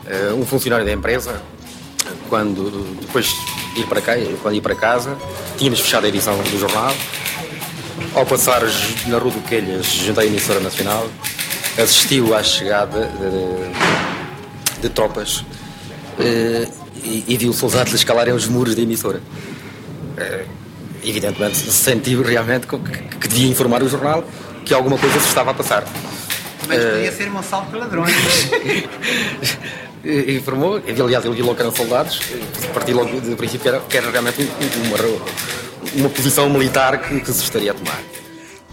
Uh, 0.05 0.35
um 0.35 0.45
funcionário 0.45 0.85
da 0.85 0.91
empresa, 0.91 1.41
quando 2.29 2.95
depois 3.01 3.25
de 3.73 3.81
ir 3.81 3.87
para 3.87 4.01
cá, 4.01 4.13
quando 4.41 4.55
ir 4.55 4.61
para 4.61 4.75
casa, 4.75 5.17
tínhamos 5.57 5.79
fechado 5.79 6.05
a 6.05 6.09
edição 6.09 6.37
do 6.37 6.59
jornal. 6.59 6.93
Ao 8.13 8.25
passar 8.25 8.61
na 9.07 9.17
Rua 9.17 9.31
do 9.31 9.41
Quelhas, 9.47 9.85
junto 9.87 10.19
à 10.19 10.25
emissora 10.25 10.59
nacional, 10.59 11.09
assistiu 11.81 12.35
à 12.35 12.43
chegada 12.43 13.07
de, 13.07 14.81
de 14.81 14.89
tropas 14.89 15.37
uh, 15.39 15.45
e, 17.03 17.23
e, 17.27 17.37
viu 17.37 17.51
soldados 17.51 17.93
escalarem 17.93 18.33
os 18.33 18.47
muros 18.47 18.75
da 18.75 18.81
emissora. 18.81 19.21
Uh, 20.17 20.47
evidentemente, 21.03 21.57
sentiu 21.57 22.21
realmente 22.21 22.67
que, 22.67 22.77
que, 22.77 23.27
devia 23.27 23.49
informar 23.49 23.81
o 23.83 23.89
jornal 23.89 24.23
que 24.63 24.73
alguma 24.73 24.97
coisa 24.97 25.19
se 25.19 25.27
estava 25.27 25.51
a 25.51 25.53
passar. 25.53 25.83
Mas 26.67 26.83
podia 26.83 27.11
ser 27.11 27.29
um 27.29 27.37
assalto 27.37 27.71
de 27.71 27.77
ladrões. 27.77 28.15
informou, 30.37 30.81
aliás, 30.87 31.25
ele 31.25 31.35
viu 31.35 31.45
logo 31.45 31.55
que 31.55 31.61
eram 31.61 31.75
soldados, 31.75 32.19
partiu 32.73 32.95
logo 32.95 33.19
do 33.19 33.35
princípio 33.35 33.61
que 33.61 33.67
era, 33.67 33.79
que 33.79 33.97
era 33.97 34.11
realmente 34.11 34.49
uma, 34.85 36.01
uma 36.01 36.09
posição 36.09 36.49
militar 36.49 36.97
que, 36.99 37.19
que 37.19 37.33
se 37.33 37.43
estaria 37.43 37.71
a 37.71 37.73
tomar. 37.73 37.99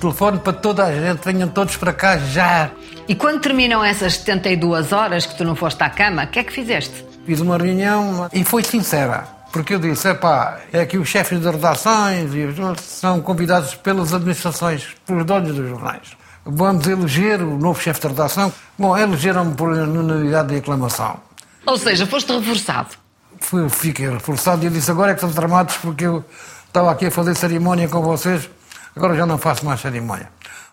Telefone 0.00 0.38
para 0.40 0.52
toda 0.52 0.84
a 0.84 0.92
gente, 0.92 1.24
venham 1.24 1.48
todos 1.48 1.76
para 1.76 1.92
cá 1.92 2.18
já. 2.18 2.70
E 3.08 3.14
quando 3.14 3.40
terminam 3.40 3.84
essas 3.84 4.14
72 4.14 4.92
horas 4.92 5.26
que 5.26 5.36
tu 5.36 5.44
não 5.44 5.54
foste 5.54 5.82
à 5.82 5.88
cama, 5.88 6.24
o 6.24 6.26
que 6.26 6.40
é 6.40 6.44
que 6.44 6.52
fizeste? 6.52 7.04
Fiz 7.24 7.40
uma 7.40 7.56
reunião 7.56 8.28
e 8.32 8.44
foi 8.44 8.64
sincera. 8.64 9.26
Porque 9.52 9.74
eu 9.74 9.78
disse, 9.78 10.08
epá, 10.08 10.60
é 10.72 10.84
que 10.86 10.96
os 10.96 11.08
chefes 11.08 11.38
de 11.40 11.48
redações 11.48 12.32
e 12.34 12.48
são 12.80 13.20
convidados 13.20 13.74
pelas 13.74 14.12
administrações, 14.12 14.88
pelos 15.06 15.24
donos 15.24 15.54
dos 15.54 15.68
jornais. 15.68 16.21
Vamos 16.44 16.86
eleger 16.86 17.40
o 17.40 17.56
novo 17.56 17.80
chefe 17.80 18.00
de 18.00 18.08
redação. 18.08 18.52
Bom, 18.76 18.96
elegeram-me 18.96 19.54
por 19.54 19.70
unanimidade 19.70 20.48
de 20.48 20.56
aclamação. 20.56 21.20
Ou 21.64 21.78
seja, 21.78 22.06
foste 22.06 22.32
reforçado. 22.32 22.90
Fui, 23.38 23.68
fiquei 23.68 24.08
reforçado 24.08 24.62
e 24.64 24.66
eu 24.66 24.72
disse, 24.72 24.90
agora 24.90 25.12
é 25.12 25.14
que 25.14 25.24
estão 25.24 25.32
tramados 25.32 25.76
porque 25.76 26.04
eu 26.04 26.24
estava 26.66 26.90
aqui 26.90 27.06
a 27.06 27.10
fazer 27.10 27.34
cerimónia 27.34 27.88
com 27.88 28.02
vocês, 28.02 28.48
agora 28.94 29.14
já 29.16 29.26
não 29.26 29.38
faço 29.38 29.64
mais 29.64 29.80
cerimónia. 29.80 30.28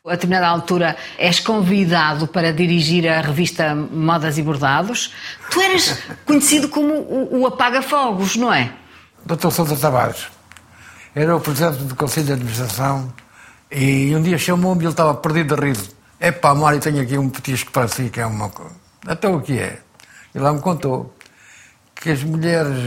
A 0.06 0.12
determinada 0.12 0.48
altura 0.48 0.96
és 1.18 1.40
convidado 1.40 2.28
para 2.28 2.54
dirigir 2.54 3.08
a 3.08 3.22
revista 3.22 3.76
Modas 3.76 4.38
e 4.38 4.42
Bordados. 4.42 5.14
Tu 5.52 5.62
eras 5.62 6.00
conhecido 6.26 6.70
como 6.70 6.94
o, 6.94 7.42
o 7.42 7.48
apaga-fogos, 7.48 8.36
não 8.36 8.52
é? 8.52 8.72
Dr. 9.26 9.52
Sousa 9.52 9.76
Tavares. 9.76 10.28
Era 11.14 11.36
o 11.36 11.42
presidente 11.42 11.84
do 11.84 11.96
Conselho 11.96 12.28
de 12.28 12.34
Administração 12.34 13.14
e 13.72 14.16
um 14.16 14.22
dia 14.22 14.38
chamou-me 14.38 14.82
e 14.82 14.86
ele 14.86 14.92
estava 14.92 15.14
perdido 15.14 15.56
de 15.56 15.62
riso. 15.62 15.92
É 16.20 16.32
pá, 16.32 16.54
Mário, 16.54 16.80
tenho 16.80 17.02
aqui 17.02 17.18
um 17.18 17.30
petisco 17.30 17.72
para 17.72 17.88
si, 17.88 18.10
que 18.10 18.20
é 18.20 18.26
uma 18.26 18.50
coisa. 18.50 18.76
Até 19.08 19.28
o 19.30 19.40
que 19.40 19.58
é? 19.58 19.80
E 20.34 20.40
lá 20.40 20.52
me 20.52 20.60
contou 20.60 21.16
que 21.96 22.12
as 22.12 22.24
mulheres 22.24 22.78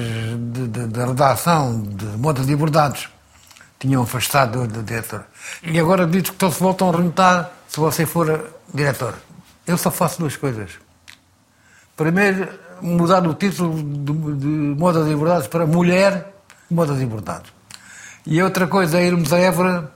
da 0.91 1.07
redação 1.07 1.83
de 1.83 2.05
modas 2.19 2.49
e 2.49 2.57
bordados 2.57 3.09
tinham 3.79 4.03
afastado 4.03 4.67
do 4.67 4.83
diretor. 4.83 5.25
E 5.63 5.79
agora 5.79 6.07
diz 6.07 6.31
que 6.31 6.37
todos 6.37 6.57
voltam 6.59 6.91
a 6.91 6.97
renotar 6.97 7.51
se 7.69 7.81
você 7.81 8.07
for 8.07 8.53
diretor. 8.73 9.15
Eu 9.67 9.77
só 9.77 9.91
faço 9.91 10.21
duas 10.21 10.37
coisas. 10.37 10.71
Primeiro, 11.97 12.49
mudar 12.81 13.27
o 13.27 13.35
título 13.35 13.83
de, 13.83 14.37
de 14.37 14.47
modas 14.47 15.09
e 15.09 15.15
bordados 15.15 15.47
para 15.47 15.67
mulher 15.67 16.33
modas 16.71 17.01
e 17.01 17.07
bordados. 17.07 17.53
E 18.27 18.43
outra 18.43 18.67
coisa 18.67 18.99
é 18.99 19.07
irmos 19.07 19.33
a 19.33 19.39
Évora 19.39 19.93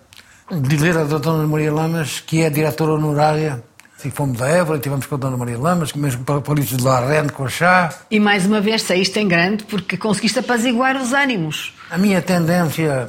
dizer 0.50 0.96
à 0.96 1.04
Dona 1.04 1.46
Maria 1.46 1.72
Lamas, 1.72 2.20
que 2.20 2.42
é 2.42 2.50
diretora 2.50 2.92
honorária. 2.92 3.62
Sim, 3.96 4.11
fomos 4.11 4.42
a 4.42 4.48
Évora, 4.48 4.76
estivemos 4.76 5.06
com 5.06 5.14
a 5.14 5.18
Dona 5.18 5.37
Maria 5.37 5.59
Lamas, 5.59 5.92
mesmo 5.94 6.22
para 6.22 6.37
o 6.37 6.42
Polício 6.42 6.76
de 6.76 6.85
Larrende, 6.85 7.32
com 7.32 7.46
a 7.46 7.48
chá. 7.48 7.92
E 8.11 8.20
mais 8.20 8.44
uma 8.44 8.61
vez 8.61 8.82
saíste 8.82 9.18
em 9.18 9.26
grande 9.26 9.64
porque 9.64 9.96
conseguiste 9.96 10.38
apaziguar 10.38 10.96
os 10.96 11.12
ânimos. 11.12 11.74
A 11.90 11.96
minha 11.96 12.20
tendência 12.20 13.09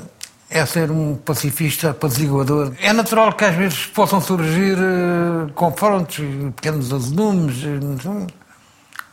é 0.50 0.66
ser 0.66 0.90
um 0.90 1.16
pacifista 1.16 1.90
apaziguador. 1.90 2.72
É 2.82 2.94
natural 2.94 3.34
que 3.34 3.44
às 3.44 3.56
vezes 3.56 3.86
possam 3.88 4.22
surgir 4.22 4.78
uh, 4.78 5.52
confrontos, 5.54 6.24
pequenos 6.56 6.94
azedumes, 6.94 7.64
uh, 7.64 8.28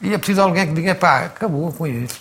e 0.01 0.15
é 0.15 0.19
preciso 0.19 0.43
alguém 0.43 0.69
que 0.69 0.75
diga, 0.75 0.95
pá, 0.95 1.25
acabou 1.25 1.73
com 1.73 1.87
isso. 1.87 2.21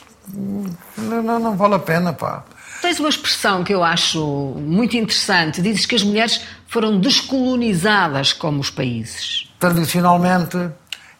Não, 0.97 1.21
não, 1.21 1.39
não 1.39 1.55
vale 1.55 1.75
a 1.75 1.79
pena, 1.79 2.11
pá. 2.13 2.43
Tens 2.83 2.99
uma 2.99 3.07
expressão 3.07 3.63
que 3.63 3.73
eu 3.73 3.81
acho 3.81 4.19
muito 4.57 4.97
interessante. 4.97 5.61
Dizes 5.61 5.85
que 5.85 5.95
as 5.95 6.03
mulheres 6.03 6.41
foram 6.67 6.99
descolonizadas 6.99 8.33
como 8.33 8.59
os 8.59 8.69
países. 8.69 9.49
Tradicionalmente 9.57 10.69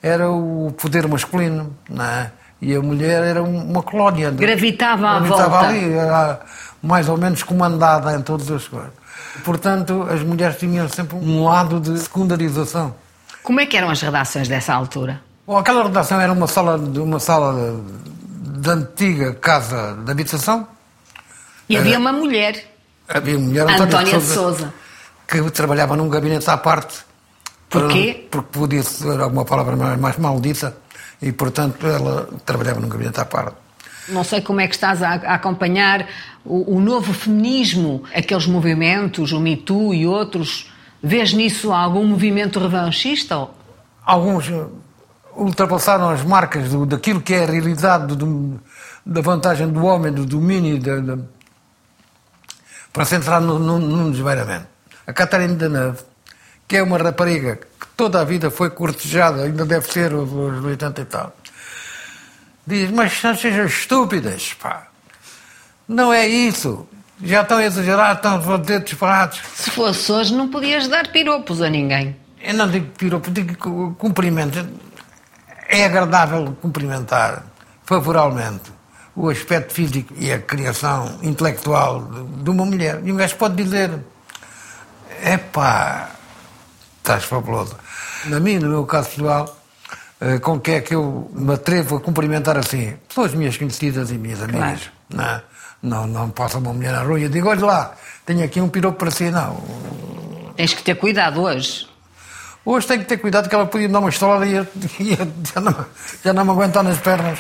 era 0.02 0.30
o 0.30 0.74
poder 0.78 1.08
masculino, 1.08 1.74
não 1.90 2.04
é? 2.04 2.30
E 2.62 2.76
a 2.76 2.82
mulher 2.82 3.24
era 3.24 3.42
uma 3.42 3.82
colónia. 3.82 4.30
Gravitava 4.30 5.08
à 5.08 5.20
Gravitava 5.20 5.50
volta. 5.50 5.68
ali, 5.68 5.94
era 5.94 6.42
mais 6.82 7.08
ou 7.08 7.18
menos 7.18 7.44
comandada 7.44 8.14
em 8.14 8.22
todas 8.22 8.52
as 8.52 8.68
coisas. 8.68 8.92
Portanto, 9.46 10.06
as 10.12 10.22
mulheres 10.22 10.58
tinham 10.58 10.90
sempre 10.90 11.16
um 11.16 11.46
lado 11.46 11.80
de 11.80 11.98
secundarização. 11.98 12.94
Como 13.42 13.62
é 13.62 13.66
que 13.66 13.78
eram 13.78 13.90
as 13.90 14.02
redações 14.02 14.50
dessa 14.50 14.74
altura? 14.74 15.22
Bom, 15.48 15.58
aquela 15.58 15.84
redação 15.84 16.20
era 16.20 16.34
uma 16.34 16.46
sala 16.46 16.78
de 16.78 17.00
uma 17.00 17.22
sala 17.22 17.82
de 18.42 18.70
antiga 18.70 19.34
casa 19.36 19.98
de 20.04 20.12
habitação 20.12 20.73
e 21.68 21.78
havia 21.78 21.98
uma 21.98 22.12
mulher. 22.12 22.66
Havia 23.08 23.38
uma 23.38 23.48
mulher, 23.48 23.70
Antónia 23.70 24.18
de 24.18 24.26
Souza. 24.26 24.74
Que 25.28 25.42
trabalhava 25.52 25.96
num 25.96 26.10
gabinete 26.10 26.50
à 26.50 26.58
parte. 26.58 27.00
Porquê? 27.70 28.28
Porque 28.30 28.50
podia 28.52 28.84
ser 28.84 29.20
alguma 29.20 29.46
palavra 29.46 29.76
mais, 29.76 30.00
mais 30.00 30.18
maldita 30.18 30.78
e, 31.22 31.32
portanto, 31.32 31.88
ela 31.88 32.30
trabalhava 32.46 32.80
num 32.80 32.88
gabinete 32.88 33.20
à 33.20 33.26
parte. 33.26 33.56
Não 34.10 34.24
sei 34.24 34.42
como 34.42 34.60
é 34.60 34.68
que 34.68 34.76
estás 34.76 35.02
a, 35.02 35.14
acompanhar 35.14 36.06
o, 36.46 36.76
o, 36.76 36.80
novo 36.80 37.14
feminismo, 37.14 38.04
aqueles 38.14 38.46
movimentos, 38.46 39.32
o 39.32 39.40
Me 39.40 39.56
Too 39.56 39.94
e 39.94 40.06
outros. 40.06 40.72
Vês 41.02 41.34
nisso 41.34 41.72
algum 41.72 42.06
movimento 42.06 42.60
revanchista? 42.60 43.48
Alguns 44.06 44.52
ultrapassaram 45.36 46.10
as 46.10 46.24
marcas 46.24 46.70
do, 46.70 46.86
daquilo 46.86 47.22
que 47.22 47.34
é 47.34 47.44
a 47.44 47.48
realidade 47.48 48.16
do, 48.16 48.60
da 49.06 49.22
vantagem 49.22 49.68
do 49.68 49.84
homem, 49.86 50.12
do 50.12 50.26
domínio, 50.26 50.80
da, 50.80 51.18
para 52.94 53.06
se 53.06 53.16
entrar 53.16 53.42
no, 53.42 53.58
no, 53.58 53.80
no 53.80 54.12
desveiramento. 54.12 54.68
A 55.06 55.12
Catarina 55.12 55.56
da 55.56 55.68
Neve, 55.68 55.98
que 56.68 56.78
é 56.78 56.84
uma 56.84 56.98
rapariga 56.98 57.56
que 57.56 57.88
toda 57.98 58.22
a 58.22 58.24
vida 58.24 58.52
foi 58.52 58.70
cortejada, 58.70 59.44
ainda 59.44 59.66
deve 59.66 59.92
ser 59.92 60.14
os 60.14 60.64
80 60.64 61.02
e 61.02 61.06
tal, 61.06 61.36
diz, 62.66 62.92
mas 62.92 63.22
não 63.24 63.36
sejam 63.36 63.66
estúpidas, 63.66 64.54
pá. 64.54 64.88
Não 65.88 66.14
é 66.14 66.26
isso. 66.28 66.88
Já 67.22 67.42
estão 67.42 67.58
a 67.58 67.66
exagerar, 67.66 68.16
estão 68.16 68.54
a 68.54 68.58
dizer 68.58 68.84
disparados. 68.84 69.42
Se 69.56 69.72
fosse 69.72 70.12
hoje, 70.12 70.34
não 70.34 70.48
podias 70.50 70.88
dar 70.88 71.12
piropos 71.12 71.62
a 71.62 71.70
ninguém. 71.70 72.16
Eu 72.42 72.54
não 72.54 72.70
digo 72.70 72.88
piropo, 72.98 73.32
digo 73.32 73.96
cumprimento. 73.96 74.66
É 75.68 75.86
agradável 75.86 76.56
cumprimentar, 76.62 77.44
favoravelmente 77.84 78.72
o 79.16 79.30
aspecto 79.30 79.74
físico 79.74 80.14
e 80.18 80.32
a 80.32 80.40
criação 80.40 81.20
intelectual 81.22 82.02
de 82.02 82.50
uma 82.50 82.66
mulher. 82.66 83.02
E 83.04 83.12
um 83.12 83.16
gajo 83.16 83.36
pode 83.36 83.56
dizer: 83.56 83.92
epá, 85.24 86.10
estás 86.98 87.24
fabuloso. 87.24 87.76
Na 88.26 88.40
mim, 88.40 88.58
no 88.58 88.70
meu 88.70 88.86
caso 88.86 89.10
pessoal, 89.10 89.58
eh, 90.20 90.40
com 90.40 90.60
que 90.60 90.72
é 90.72 90.82
que 90.82 90.96
eu 90.96 91.30
me 91.34 91.54
atrevo 91.54 91.98
a 91.98 92.00
cumprimentar 92.00 92.58
assim? 92.58 92.96
Pessoas 93.08 93.34
minhas 93.34 93.58
conhecidas 93.58 94.12
e 94.12 94.16
minhas 94.16 94.42
amigas. 94.42 94.90
Claro. 95.12 95.44
Não, 95.82 96.08
não, 96.08 96.08
não 96.08 96.30
passa 96.30 96.58
uma 96.58 96.74
mulher 96.74 96.94
na 96.94 97.04
rua 97.04 97.20
e 97.20 97.30
digo: 97.30 97.50
olha 97.50 97.66
lá, 97.66 97.96
tenho 98.26 98.44
aqui 98.44 98.62
um 98.62 98.70
piropo 98.70 98.98
para 98.98 99.12
si. 99.12 99.30
Não. 99.30 99.62
Tens 100.56 100.74
que 100.74 100.84
ter 100.84 100.96
cuidado 100.96 101.42
hoje. 101.42 101.88
Hoje 102.66 102.88
tenho 102.88 103.02
que 103.02 103.08
ter 103.08 103.18
cuidado 103.18 103.50
que 103.50 103.56
ela 103.56 103.66
podia 103.66 103.88
me 103.88 103.94
dar 103.94 104.00
uma 104.00 104.10
estrada 104.10 104.46
e 104.46 104.54
já, 105.54 105.60
não, 105.60 105.86
já 106.24 106.32
não 106.32 106.46
me 106.46 106.52
aguentar 106.52 106.84
nas 106.84 106.98
pernas. 106.98 107.38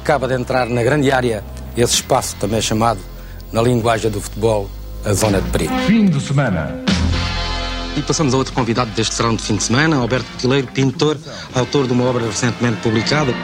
Acaba 0.00 0.26
de 0.26 0.32
entrar 0.32 0.66
na 0.66 0.82
grande 0.82 1.12
área 1.12 1.44
esse 1.76 1.96
espaço 1.96 2.34
também 2.36 2.62
chamado, 2.62 2.98
na 3.52 3.60
linguagem 3.60 4.10
do 4.10 4.18
futebol, 4.18 4.68
a 5.04 5.12
zona 5.12 5.42
de 5.42 5.50
perigo. 5.50 5.76
Fim 5.80 6.06
de 6.06 6.18
semana. 6.18 6.82
E 7.94 8.00
passamos 8.00 8.32
a 8.32 8.38
outro 8.38 8.54
convidado 8.54 8.90
deste 8.92 9.14
serão 9.14 9.36
de 9.36 9.42
fim 9.42 9.56
de 9.56 9.62
semana, 9.62 9.96
Alberto 9.96 10.24
Cotileiro, 10.32 10.68
pintor, 10.68 11.18
autor 11.54 11.86
de 11.86 11.92
uma 11.92 12.04
obra 12.04 12.24
recentemente 12.24 12.78
publicada. 12.78 13.34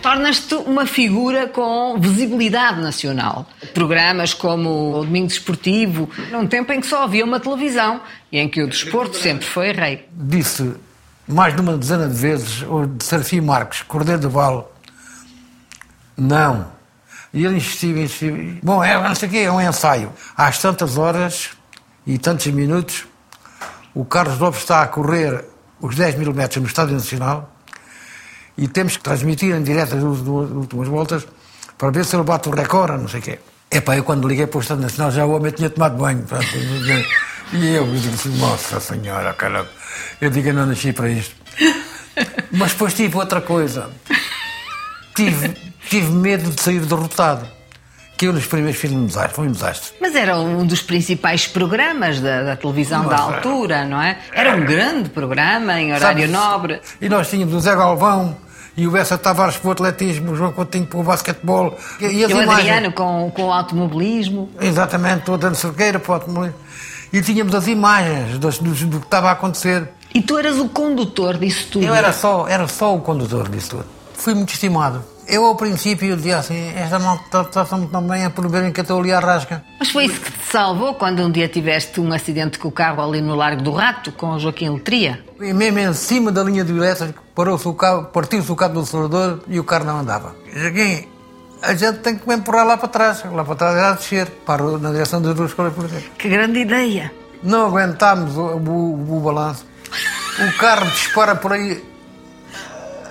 Tornas-te 0.00 0.54
uma 0.54 0.86
figura 0.86 1.46
com 1.46 2.00
visibilidade 2.00 2.80
nacional. 2.80 3.46
Programas 3.74 4.32
como 4.32 5.00
o 5.00 5.04
Domingo 5.04 5.28
Desportivo, 5.28 6.08
num 6.30 6.46
tempo 6.46 6.72
em 6.72 6.80
que 6.80 6.86
só 6.86 7.02
havia 7.02 7.26
uma 7.26 7.38
televisão 7.38 8.00
e 8.32 8.38
em 8.38 8.48
que 8.48 8.62
o 8.62 8.66
desporto 8.66 9.18
sempre 9.18 9.46
foi 9.46 9.70
rei. 9.72 10.06
Disse 10.14 10.72
mais 11.26 11.54
de 11.54 11.60
uma 11.60 11.76
dezena 11.76 12.08
de 12.08 12.14
vezes 12.14 12.62
o 12.62 12.86
de 12.86 13.04
Serafim 13.04 13.40
Marques, 13.40 13.82
Cordeiro 13.82 14.20
do 14.20 14.30
Vale, 14.30 14.64
não. 16.16 16.66
E 17.32 17.44
ele 17.44 17.56
insistiu, 17.56 17.96
insistiu. 17.96 18.58
Bom, 18.62 18.84
é, 18.84 19.00
não 19.00 19.14
sei 19.14 19.28
o 19.28 19.30
quê, 19.30 19.38
é 19.38 19.50
um 19.52 19.60
ensaio. 19.60 20.12
Às 20.36 20.58
tantas 20.58 20.98
horas 20.98 21.50
e 22.06 22.18
tantos 22.18 22.46
minutos, 22.48 23.06
o 23.94 24.04
Carlos 24.04 24.38
Lopes 24.38 24.60
está 24.60 24.82
a 24.82 24.86
correr 24.86 25.44
os 25.80 25.96
10 25.96 26.16
mil 26.16 26.34
metros 26.34 26.62
no 26.62 26.68
Estádio 26.68 26.94
Nacional 26.94 27.50
e 28.56 28.68
temos 28.68 28.96
que 28.96 29.02
transmitir 29.02 29.54
em 29.54 29.62
direto 29.62 29.96
as 29.96 30.02
últimas 30.02 30.88
voltas 30.88 31.26
para 31.78 31.90
ver 31.90 32.04
se 32.04 32.14
ele 32.14 32.22
bate 32.22 32.48
o 32.48 32.52
recorde, 32.52 33.00
não 33.00 33.08
sei 33.08 33.20
o 33.20 33.22
quê. 33.22 33.38
Epá, 33.70 33.96
eu 33.96 34.04
quando 34.04 34.28
liguei 34.28 34.46
para 34.46 34.58
o 34.58 34.60
Estado 34.60 34.82
Nacional 34.82 35.10
já 35.10 35.24
o 35.24 35.30
homem 35.30 35.50
tinha 35.50 35.70
tomado 35.70 35.96
banho. 35.96 36.24
E 37.54 37.74
eu 37.74 37.84
digo 37.84 38.14
assim, 38.14 38.34
nossa 38.38 38.80
senhora, 38.80 39.34
caramba. 39.34 39.68
Eu 40.20 40.30
digo, 40.30 40.48
eu 40.48 40.54
não 40.54 40.66
nasci 40.66 40.92
para 40.92 41.08
isto. 41.08 41.34
Mas 42.52 42.72
depois 42.72 42.94
tive 42.94 43.16
outra 43.16 43.40
coisa. 43.40 43.90
Tive, 45.14 45.48
tive 45.88 46.10
medo 46.12 46.50
de 46.50 46.60
sair 46.62 46.80
derrotado. 46.80 47.46
Que 48.16 48.26
eu 48.28 48.32
nos 48.32 48.46
primeiros 48.46 48.80
fiz 48.80 48.92
um 48.92 49.04
desastre, 49.06 49.34
foi 49.34 49.48
um 49.48 49.52
desastre. 49.52 49.94
Mas 50.00 50.14
era 50.14 50.38
um 50.38 50.64
dos 50.64 50.80
principais 50.80 51.46
programas 51.46 52.20
da, 52.20 52.42
da 52.42 52.56
televisão 52.56 53.06
da 53.08 53.14
era. 53.16 53.22
altura, 53.24 53.84
não 53.84 54.00
é? 54.00 54.18
Era 54.32 54.54
um 54.54 54.64
grande 54.64 55.08
programa 55.10 55.80
em 55.80 55.92
horário 55.92 56.20
Sabe, 56.20 56.32
nobre. 56.32 56.80
E 57.00 57.08
nós 57.08 57.28
tínhamos 57.28 57.52
o 57.54 57.60
Zé 57.60 57.74
Galvão 57.74 58.36
e 58.76 58.86
o 58.86 58.90
Bessa 58.92 59.18
Tavares 59.18 59.56
para 59.56 59.68
o 59.68 59.72
atletismo, 59.72 60.32
o 60.32 60.36
João 60.36 60.52
Coutinho 60.52 60.86
para 60.86 61.00
o 61.00 61.02
basquetebol. 61.02 61.76
E, 62.00 62.04
e 62.04 62.20
E 62.20 62.26
o 62.26 62.30
imagens. 62.30 62.50
Adriano 62.60 62.92
com, 62.92 63.30
com 63.34 63.44
o 63.46 63.52
automobilismo. 63.52 64.50
Exatamente, 64.60 65.28
o 65.30 65.36
Dano 65.36 65.56
Cerqueira 65.56 65.98
para 65.98 66.10
o 66.12 66.14
automobilismo. 66.14 66.58
E 67.12 67.20
tínhamos 67.20 67.54
as 67.54 67.66
imagens 67.66 68.38
dos- 68.38 68.58
dos- 68.58 68.82
do, 68.82 68.98
que 69.00 69.06
estava 69.06 69.28
a 69.28 69.32
acontecer. 69.32 69.88
E 70.14 70.20
tu 70.22 70.38
eras 70.38 70.58
o 70.58 70.68
condutor 70.68 71.36
disso 71.38 71.68
tudo. 71.72 71.84
Eu 71.84 71.94
era 71.94 72.12
só, 72.12 72.46
era 72.48 72.66
só 72.68 72.94
o 72.94 73.00
condutor 73.00 73.48
disso 73.48 73.70
tudo. 73.70 73.84
Fui 74.14 74.34
muito 74.34 74.52
estimado. 74.52 75.02
Eu, 75.26 75.44
ao 75.46 75.54
princípio, 75.54 76.16
dizia 76.16 76.38
assim: 76.38 76.72
esta 76.74 76.98
malta 76.98 77.42
está 77.42 77.64
tão 77.64 77.86
bem 78.06 78.24
a 78.24 78.30
por 78.30 78.48
verem 78.48 78.72
que 78.72 78.80
eu 78.80 78.82
estou 78.82 78.98
ali 79.00 79.12
à 79.12 79.20
rasca. 79.20 79.64
Mas 79.78 79.90
foi 79.90 80.06
isso 80.06 80.20
que 80.20 80.32
te 80.32 80.46
salvou 80.50 80.94
quando 80.94 81.22
um 81.22 81.30
dia 81.30 81.48
tiveste 81.48 82.00
um 82.00 82.12
acidente 82.12 82.58
com 82.58 82.68
o 82.68 82.72
carro 82.72 83.00
ali 83.02 83.20
no 83.20 83.34
Largo 83.36 83.62
do 83.62 83.70
Rato, 83.70 84.10
com 84.12 84.30
o 84.30 84.38
Joaquim 84.38 84.68
Letria? 84.70 85.24
E 85.40 85.52
mesmo 85.52 85.78
em 85.78 85.92
cima 85.94 86.32
da 86.32 86.42
linha 86.42 86.64
do 86.64 86.76
elétrico, 86.76 87.22
parou-se 87.34 87.66
o 87.68 87.72
carro, 87.74 88.04
partiu-se 88.06 88.50
o 88.50 88.56
cabo 88.56 88.74
do 88.74 88.80
acelerador 88.80 89.40
e 89.48 89.60
o 89.60 89.64
carro 89.64 89.84
não 89.84 89.98
andava. 90.00 90.34
Joaquim, 90.54 91.06
a 91.62 91.74
gente 91.74 91.98
tem 92.00 92.16
que 92.16 92.28
me 92.28 92.34
empurrar 92.34 92.66
lá 92.66 92.76
para 92.76 92.88
trás. 92.88 93.22
Lá 93.24 93.44
para 93.44 93.54
trás 93.54 93.76
era 93.76 93.88
a 93.90 93.92
descer, 93.92 94.26
para, 94.44 94.62
na 94.78 94.90
direção 94.90 95.22
das 95.22 95.34
duas 95.34 95.50
escolas 95.50 95.72
políticas. 95.72 96.04
Que 96.18 96.28
grande 96.28 96.60
ideia! 96.60 97.12
Não 97.42 97.66
aguentámos 97.66 98.36
o, 98.36 98.42
o, 98.56 99.16
o 99.16 99.20
balanço. 99.20 99.66
O 100.38 100.58
carro 100.58 100.86
dispara 100.90 101.34
por 101.34 101.52
aí 101.52 101.82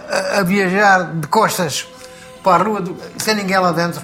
a, 0.09 0.39
a 0.39 0.43
viajar 0.43 1.13
de 1.13 1.27
costas 1.27 1.87
para 2.43 2.63
a 2.63 2.65
rua, 2.67 2.83
sem 3.17 3.35
ninguém 3.35 3.57
lá 3.59 3.71
dentro, 3.71 4.01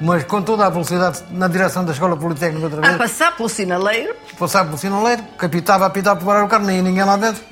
mas 0.00 0.24
com 0.24 0.40
toda 0.42 0.66
a 0.66 0.70
velocidade 0.70 1.22
na 1.30 1.48
direção 1.48 1.84
da 1.84 1.92
escola 1.92 2.16
politécnica 2.16 2.64
outra 2.64 2.80
A 2.80 2.88
vez. 2.88 2.96
passar 2.98 3.36
pelo 3.36 3.48
sinaleiro, 3.48 4.14
Passava 4.38 4.66
pelo 4.66 4.78
sinaleiro, 4.78 5.22
capitava 5.36 5.84
a 5.84 5.86
apitar 5.88 6.16
para 6.16 6.24
parar 6.24 6.44
o 6.44 6.48
carro, 6.48 6.64
nem 6.64 6.76
ia 6.76 6.82
ninguém 6.82 7.04
lá 7.04 7.16
dentro. 7.16 7.42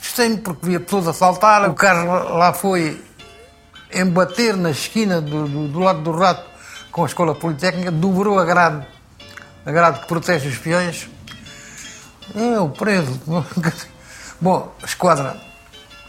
Estranho 0.00 0.38
porque 0.38 0.66
via 0.66 0.80
pessoas 0.80 1.08
a 1.08 1.12
saltar, 1.12 1.68
o 1.68 1.74
carro 1.74 2.36
lá 2.36 2.52
foi 2.52 3.00
embater 3.92 4.56
na 4.56 4.70
esquina 4.70 5.20
do, 5.20 5.46
do- 5.48 5.68
do 5.68 5.78
lado 5.78 6.00
do 6.00 6.12
rato 6.12 6.44
com 6.92 7.02
a 7.04 7.06
escola 7.06 7.34
politécnica, 7.34 7.90
dobrou 7.90 8.38
a 8.38 8.44
grade, 8.44 8.86
a 9.64 9.70
grade 9.70 10.00
que 10.00 10.06
protege 10.06 10.48
os 10.48 10.58
peões. 10.58 11.08
Eu, 12.34 12.68
preso. 12.70 13.20
Bom, 14.40 14.74
esquadra, 14.84 15.36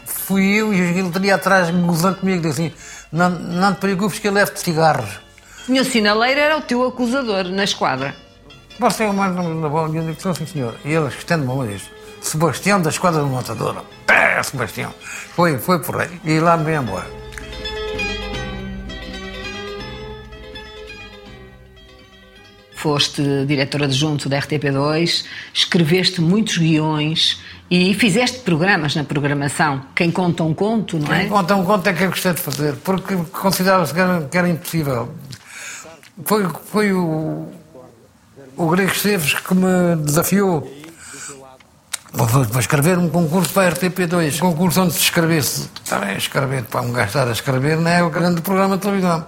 fui 0.04 0.44
eu 0.60 0.72
e 0.72 0.80
o 0.82 0.94
Gil 0.94 1.10
teria 1.10 1.34
atrás 1.34 1.70
gozando 1.70 2.18
comigo, 2.18 2.42
disse 2.42 2.62
assim, 2.62 2.74
não, 3.10 3.28
não 3.30 3.74
te 3.74 3.80
preocupes 3.80 4.18
que 4.18 4.28
eu 4.28 4.32
levo-te 4.32 4.60
cigarros. 4.60 5.18
o 5.62 5.66
senhor 5.66 5.84
sinaleiro 5.84 6.40
era 6.40 6.56
o 6.56 6.62
teu 6.62 6.86
acusador 6.86 7.44
na 7.44 7.64
esquadra. 7.64 8.14
Você 8.78 9.04
é 9.04 9.12
mais 9.12 9.34
na 9.34 9.68
bola. 9.68 9.88
E 9.96 10.00
digo, 10.14 10.34
sim, 10.34 10.46
senhor. 10.46 10.74
E 10.84 10.92
ele 10.92 11.08
estende 11.08 11.42
uma 11.44 11.54
mão 11.56 11.66
diz, 11.66 11.82
Sebastião 12.22 12.80
da 12.80 12.88
Esquadra 12.90 13.20
do 13.20 13.26
Montador. 13.26 13.82
Pé, 14.06 14.42
Sebastião. 14.42 14.94
Foi, 15.34 15.58
foi 15.58 15.80
por 15.80 16.00
aí. 16.00 16.20
E 16.24 16.38
lá 16.40 16.56
me 16.56 16.64
veio 16.64 16.82
embora. 16.82 17.19
Foste 22.80 23.44
diretora 23.44 23.84
adjunto 23.84 24.26
da 24.26 24.40
RTP2, 24.40 25.24
escreveste 25.52 26.22
muitos 26.22 26.56
guiões 26.56 27.38
e 27.70 27.92
fizeste 27.92 28.38
programas 28.38 28.94
na 28.94 29.04
programação. 29.04 29.82
Quem 29.94 30.10
conta 30.10 30.42
um 30.42 30.54
conto, 30.54 30.98
não 30.98 31.12
é? 31.12 31.26
Conta 31.26 31.56
um 31.56 31.64
conto 31.64 31.86
é 31.88 31.92
que 31.92 32.04
eu 32.04 32.08
gostei 32.08 32.32
de 32.32 32.40
fazer, 32.40 32.76
porque 32.76 33.14
considerava-se 33.32 33.92
que 33.92 34.38
era, 34.38 34.48
impossível. 34.48 35.14
Foi, 36.24 36.48
foi 36.72 36.92
o, 36.94 37.48
o 38.56 38.68
Grego 38.68 38.92
Esteves 38.92 39.34
que 39.34 39.54
me 39.54 39.96
desafiou 40.02 40.66
para 42.12 42.60
escrever 42.60 42.96
um 42.96 43.10
concurso 43.10 43.52
para 43.52 43.68
a 43.68 43.72
RTP2. 43.72 44.36
Um 44.36 44.52
concurso 44.52 44.80
onde 44.80 44.94
se 44.94 45.00
escrevesse. 45.00 45.68
Escrever, 46.16 46.64
para 46.64 46.80
um 46.80 46.92
gajo 46.92 47.08
estar 47.08 47.28
a 47.28 47.32
escrever, 47.32 47.76
não 47.76 47.90
é 47.90 48.02
o 48.02 48.08
grande 48.08 48.40
programa 48.40 48.76
de 48.76 48.82
televisão. 48.82 49.26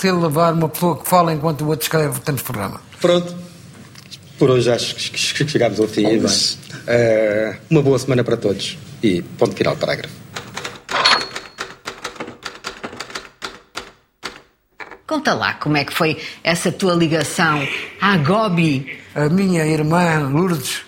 Se 0.00 0.08
ele 0.08 0.16
levar 0.16 0.54
uma 0.54 0.66
pessoa 0.66 0.96
que 0.96 1.06
fala 1.06 1.30
enquanto 1.30 1.60
o 1.60 1.66
outro 1.68 1.82
escreve, 1.82 2.18
temos 2.20 2.40
programa. 2.40 2.80
Pronto. 3.02 3.36
Por 4.38 4.48
hoje 4.48 4.70
acho 4.72 4.94
que 4.94 5.46
chegámos 5.46 5.78
ao 5.78 5.86
fim. 5.86 6.18
mas, 6.18 6.56
eh, 6.86 7.58
uma 7.68 7.82
boa 7.82 7.98
semana 7.98 8.24
para 8.24 8.38
todos. 8.38 8.78
E 9.02 9.20
ponto 9.20 9.54
final, 9.54 9.76
parágrafo. 9.76 10.14
Conta 15.06 15.34
lá 15.34 15.52
como 15.52 15.76
é 15.76 15.84
que 15.84 15.92
foi 15.92 16.16
essa 16.42 16.72
tua 16.72 16.94
ligação 16.94 17.60
à 18.00 18.16
Gobi. 18.16 18.98
A 19.14 19.28
minha 19.28 19.66
irmã 19.66 20.20
Lourdes 20.30 20.80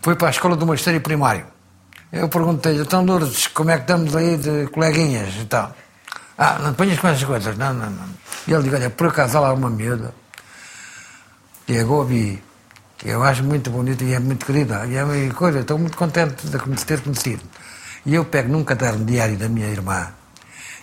foi 0.00 0.14
para 0.14 0.28
a 0.28 0.30
escola 0.30 0.54
do 0.54 0.64
magistério 0.64 1.00
primário. 1.00 1.44
Eu 2.12 2.28
perguntei-lhe, 2.28 2.82
então 2.82 3.04
Lourdes, 3.04 3.48
como 3.48 3.72
é 3.72 3.78
que 3.78 3.82
estamos 3.82 4.14
aí 4.14 4.36
de 4.36 4.68
coleguinhas 4.68 5.34
e 5.42 5.44
tal? 5.46 5.74
Ah, 6.36 6.58
não 6.58 6.74
ponhas 6.74 6.98
com 6.98 7.08
essas 7.08 7.24
coisas, 7.24 7.56
não, 7.56 7.72
não, 7.72 7.90
não. 7.90 8.08
E 8.46 8.52
ele 8.52 8.64
disse, 8.64 8.74
olha, 8.74 8.90
por 8.90 9.06
acaso 9.06 9.38
há 9.38 9.40
lá 9.40 9.52
uma 9.52 9.70
miúda, 9.70 10.12
e 11.68 11.78
a 11.78 11.84
Gobi, 11.84 12.42
que 12.98 13.08
eu 13.08 13.22
acho 13.22 13.44
muito 13.44 13.70
bonita 13.70 14.04
e 14.04 14.12
é 14.12 14.18
muito 14.18 14.44
querida, 14.44 14.84
e 14.86 14.96
é 14.96 15.04
uma 15.04 15.34
coisa, 15.34 15.60
estou 15.60 15.78
muito 15.78 15.96
contente 15.96 16.46
de 16.46 16.84
ter 16.84 17.00
conhecido. 17.00 17.42
E 18.04 18.14
eu 18.14 18.24
pego 18.24 18.50
num 18.50 18.64
caderno 18.64 19.04
diário 19.04 19.36
da 19.36 19.48
minha 19.48 19.68
irmã 19.68 20.12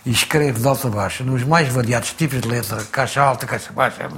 e 0.04 0.10
escrevo 0.10 0.58
de 0.58 0.66
alto 0.66 0.88
a 0.88 0.90
baixo, 0.90 1.22
nos 1.22 1.44
mais 1.44 1.68
variados 1.68 2.12
tipos 2.14 2.40
de 2.40 2.48
letra, 2.48 2.82
caixa 2.90 3.22
alta, 3.22 3.46
caixa 3.46 3.72
baixa, 3.72 4.08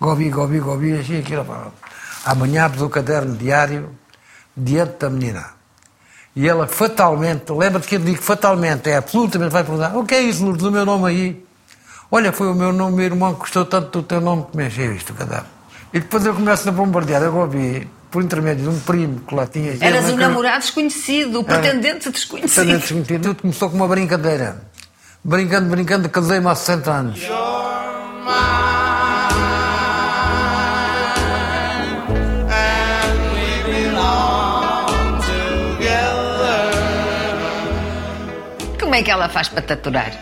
gobi, 0.00 0.30
gobi, 0.30 0.58
gobi, 0.58 0.92
assim, 0.98 1.20
aquilo. 1.20 1.72
Amanhã 2.24 2.64
abro 2.64 2.86
o 2.86 2.90
caderno 2.90 3.36
diário 3.36 3.94
diante 4.56 4.98
da 4.98 5.10
menina. 5.10 5.57
E 6.40 6.48
ela 6.48 6.68
fatalmente, 6.68 7.50
lembra-te 7.52 7.88
que 7.88 7.96
eu 7.96 7.98
digo 7.98 8.22
fatalmente, 8.22 8.88
é 8.88 8.96
absolutamente, 8.96 9.50
vai 9.50 9.64
perguntar, 9.64 9.96
o 9.96 10.04
que 10.04 10.14
é 10.14 10.20
isso, 10.20 10.44
Lourdes, 10.44 10.64
o 10.64 10.70
meu 10.70 10.86
nome 10.86 11.08
aí? 11.10 11.44
Olha, 12.12 12.32
foi 12.32 12.46
o 12.46 12.54
meu 12.54 12.72
nome, 12.72 12.94
meu 12.94 13.06
irmão 13.06 13.34
que 13.34 13.40
gostou 13.40 13.64
tanto 13.64 14.00
do 14.00 14.02
teu 14.06 14.20
nome 14.20 14.46
que 14.48 14.56
me 14.56 14.68
encheu 14.68 14.92
isto, 14.94 15.12
caderno. 15.14 15.48
E 15.92 15.98
depois 15.98 16.24
eu 16.24 16.32
começo 16.32 16.68
a 16.68 16.70
bombardear 16.70 17.24
a 17.24 17.28
Gobi, 17.28 17.88
por 18.08 18.22
intermédio 18.22 18.70
de 18.70 18.76
um 18.76 18.78
primo 18.78 19.18
que 19.26 19.34
lá 19.34 19.46
tinha. 19.48 19.72
Eras 19.80 20.04
Eu 20.04 20.10
o 20.10 20.12
nunca- 20.12 20.28
namorado 20.28 20.60
desconhecido, 20.60 21.40
o 21.40 21.44
pretendente 21.44 22.08
desconhecido. 22.08 22.54
Pretendente 22.54 22.80
desconhecido. 22.94 23.22
Tudo 23.22 23.40
começou 23.42 23.68
com 23.68 23.76
uma 23.76 23.88
brincadeira. 23.88 24.62
Brincando, 25.24 25.68
brincando, 25.68 26.08
casei-me 26.08 26.46
há 26.46 26.54
60 26.54 26.90
anos. 26.92 27.20
Como 27.20 28.30
é 38.98 39.02
que 39.02 39.10
ela 39.10 39.28
faz 39.28 39.48
para 39.48 39.62
te 39.62 39.72
aturar? 39.72 40.12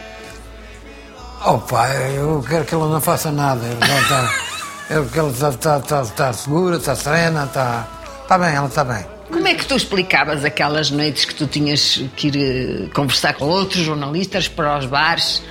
Oh 1.44 1.58
pá, 1.58 1.88
eu 1.88 2.44
quero 2.48 2.64
que 2.64 2.74
ela 2.74 2.88
não 2.88 3.00
faça 3.00 3.30
nada. 3.30 3.62
Eu 4.88 5.04
quero 5.06 5.10
que 5.10 5.18
ela 5.18 5.50
está, 5.50 5.78
está, 5.78 6.02
está 6.02 6.32
segura, 6.32 6.76
está 6.76 6.94
serena, 6.94 7.42
está, 7.42 7.88
está 8.22 8.38
bem, 8.38 8.54
ela 8.54 8.68
está 8.68 8.84
bem. 8.84 9.04
Como 9.28 9.48
é 9.48 9.54
que 9.54 9.66
tu 9.66 9.74
explicavas 9.74 10.44
aquelas 10.44 10.92
noites 10.92 11.24
que 11.24 11.34
tu 11.34 11.48
tinhas 11.48 12.04
que 12.14 12.28
ir 12.28 12.36
eh, 12.36 12.88
conversar 12.94 13.34
com 13.34 13.46
outros 13.46 13.82
jornalistas 13.82 14.46
para 14.46 14.78
os 14.78 14.86
bares? 14.86 15.42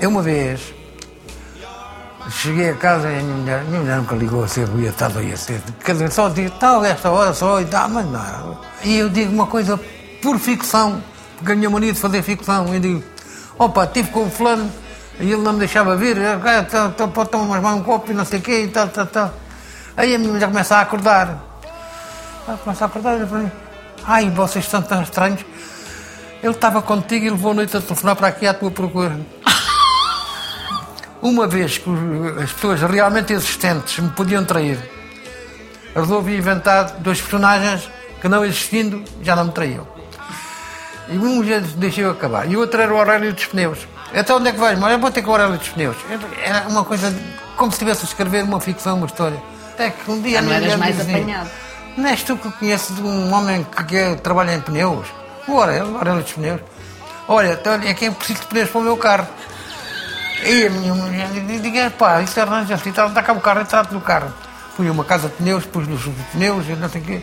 Eu 0.00 0.10
uma 0.10 0.22
vez 0.22 0.60
cheguei 2.30 2.70
a 2.70 2.74
casa 2.74 3.10
e 3.10 3.18
a 3.18 3.22
minha 3.22 3.36
mulher, 3.36 3.64
minha 3.64 3.80
mulher 3.80 3.96
nunca 3.96 4.14
ligou 4.14 4.44
a 4.44 4.48
ser 4.48 4.68
ia 4.78 4.92
tarde 4.92 5.18
ou 5.18 5.24
ia 5.24 5.36
cedo. 5.36 5.74
Quer 5.84 5.92
dizer, 5.92 6.12
só 6.12 6.28
digo, 6.28 6.50
tal, 6.58 6.84
esta 6.84 7.10
hora 7.10 7.34
só 7.34 7.60
e 7.60 7.64
tal, 7.64 7.88
mas 7.88 8.06
não. 8.06 8.58
E 8.84 8.96
eu 8.96 9.08
digo 9.08 9.32
uma 9.32 9.46
coisa 9.46 9.78
por 10.22 10.38
ficção, 10.38 11.02
porque 11.44 11.52
a 11.52 11.56
minha 11.56 11.68
mania 11.68 11.92
de 11.92 12.00
fazer 12.00 12.22
ficção. 12.22 12.72
Eu 12.72 12.80
digo, 12.80 13.04
opa, 13.58 13.84
estive 13.84 14.10
com 14.10 14.24
o 14.24 14.30
fulano 14.30 14.72
e 15.20 15.30
ele 15.30 15.42
não 15.42 15.52
me 15.52 15.58
deixava 15.58 15.94
vir, 15.94 16.16
então 16.16 17.10
pode 17.10 17.30
tomar 17.30 17.60
mais 17.60 17.76
um 17.76 17.82
copo 17.82 18.10
e 18.10 18.14
não 18.14 18.24
sei 18.24 18.38
o 18.38 18.42
quê 18.42 18.62
e 18.62 18.68
tal, 18.68 18.88
tal, 18.88 19.06
tal. 19.06 19.34
Aí 19.94 20.14
a 20.14 20.18
minha 20.18 20.32
mulher 20.32 20.48
começa 20.48 20.76
a 20.76 20.80
acordar. 20.80 21.38
Começa 22.64 22.84
a 22.84 22.86
acordar 22.86 23.20
e 23.20 23.26
para 23.26 23.38
mim, 23.38 23.52
ai, 24.04 24.30
vocês 24.30 24.64
são 24.64 24.80
tão 24.80 25.02
estranhos. 25.02 25.44
Ele 26.42 26.52
estava 26.52 26.80
contigo 26.80 27.26
e 27.26 27.30
levou 27.30 27.52
a 27.52 27.54
noite 27.54 27.76
a 27.76 27.80
telefonar 27.80 28.16
para 28.16 28.28
aqui 28.28 28.46
à 28.46 28.54
tua 28.54 28.70
procura. 28.70 29.20
Uma 31.20 31.46
vez 31.46 31.78
que 31.78 31.90
as 32.42 32.52
pessoas 32.52 32.80
realmente 32.80 33.34
existentes 33.34 33.98
me 33.98 34.10
podiam 34.10 34.44
trair, 34.44 34.78
resolvi 35.94 36.36
inventar 36.36 36.96
dois 37.00 37.20
personagens 37.20 37.88
que 38.20 38.28
não 38.28 38.44
existindo 38.44 39.04
já 39.22 39.36
não 39.36 39.44
me 39.44 39.52
traíam. 39.52 39.93
E 41.08 41.18
um 41.18 41.44
já 41.44 41.58
deixei 41.76 42.04
acabar. 42.04 42.50
E 42.50 42.56
o 42.56 42.60
outro 42.60 42.80
era 42.80 42.92
o 42.92 42.96
Aurélio 42.96 43.32
dos 43.32 43.46
Pneus. 43.46 43.78
Até 44.14 44.34
onde 44.34 44.48
é 44.48 44.52
que 44.52 44.58
vais? 44.58 44.78
Mas 44.78 44.92
eu 44.92 44.98
vou 44.98 45.10
ter 45.10 45.22
com 45.22 45.30
o 45.30 45.32
Aurélio 45.32 45.58
dos 45.58 45.68
Pneus. 45.68 45.96
Era 46.42 46.68
uma 46.68 46.84
coisa 46.84 47.14
como 47.56 47.70
se 47.70 47.76
estivesse 47.76 48.02
a 48.02 48.08
escrever 48.08 48.44
uma 48.44 48.60
ficção, 48.60 48.96
uma 48.96 49.06
história. 49.06 49.40
Até 49.72 49.90
que 49.90 50.10
um 50.10 50.20
dia. 50.22 50.40
Já 50.40 50.42
não 50.42 50.52
eras 50.52 50.76
mais 50.76 50.96
dizia, 50.96 51.16
apanhado. 51.16 51.50
Não 51.96 52.08
és 52.08 52.22
tu 52.22 52.36
que 52.36 52.50
conheces 52.50 52.96
de 52.96 53.02
um 53.02 53.32
homem 53.32 53.64
que, 53.64 53.84
que 53.84 54.16
trabalha 54.22 54.54
em 54.54 54.60
pneus? 54.60 55.06
O 55.46 55.58
Aurélio, 55.58 55.92
o 55.92 55.98
Aurélio 55.98 56.22
dos 56.22 56.32
Pneus. 56.32 56.60
Olha, 57.28 57.52
então, 57.52 57.74
é 57.74 57.94
que 57.94 58.06
é 58.06 58.10
preciso 58.10 58.40
de 58.40 58.46
pneus 58.46 58.70
para 58.70 58.80
o 58.80 58.84
meu 58.84 58.96
carro. 58.96 59.26
E 60.44 60.66
a 60.66 60.70
minha 60.70 60.94
mulher 60.94 61.28
diga, 61.28 61.90
pá, 61.90 62.20
isso 62.20 62.38
arranja-se, 62.40 62.88
está 62.88 63.22
cá 63.22 63.32
o 63.32 63.40
carro, 63.40 63.64
trata 63.64 63.94
do 63.94 64.00
carro. 64.00 64.32
Fui 64.76 64.88
a 64.88 64.92
uma 64.92 65.04
casa 65.04 65.28
de 65.28 65.34
pneus, 65.34 65.64
pus 65.64 65.86
nos 65.86 66.02
pneus 66.32 66.66
e 66.68 66.72
não 66.72 66.88
sei 66.88 67.00
o 67.00 67.04
quê. 67.04 67.22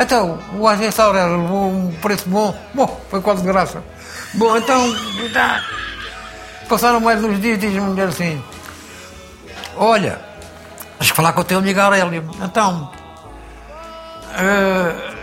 Então, 0.00 0.38
o 0.54 0.66
agente 0.66 0.98
Aurélio 0.98 1.42
levou 1.42 1.68
um 1.68 1.92
preço 2.00 2.26
bom, 2.26 2.58
bom, 2.72 2.98
foi 3.10 3.20
quase 3.20 3.42
de 3.42 3.48
graça. 3.48 3.84
Bom, 4.32 4.56
então, 4.56 4.90
tá. 5.30 5.62
passaram 6.66 7.00
mais 7.00 7.22
uns 7.22 7.38
dias, 7.38 7.58
diz 7.58 7.76
a 7.76 7.82
mulher 7.82 8.08
assim, 8.08 8.42
olha, 9.76 10.18
tens 10.98 11.10
que 11.10 11.16
falar 11.16 11.34
com 11.34 11.42
o 11.42 11.44
teu 11.44 11.58
amigo 11.58 11.78
Aurélio. 11.78 12.24
Então, 12.42 12.90
uh, 14.30 15.20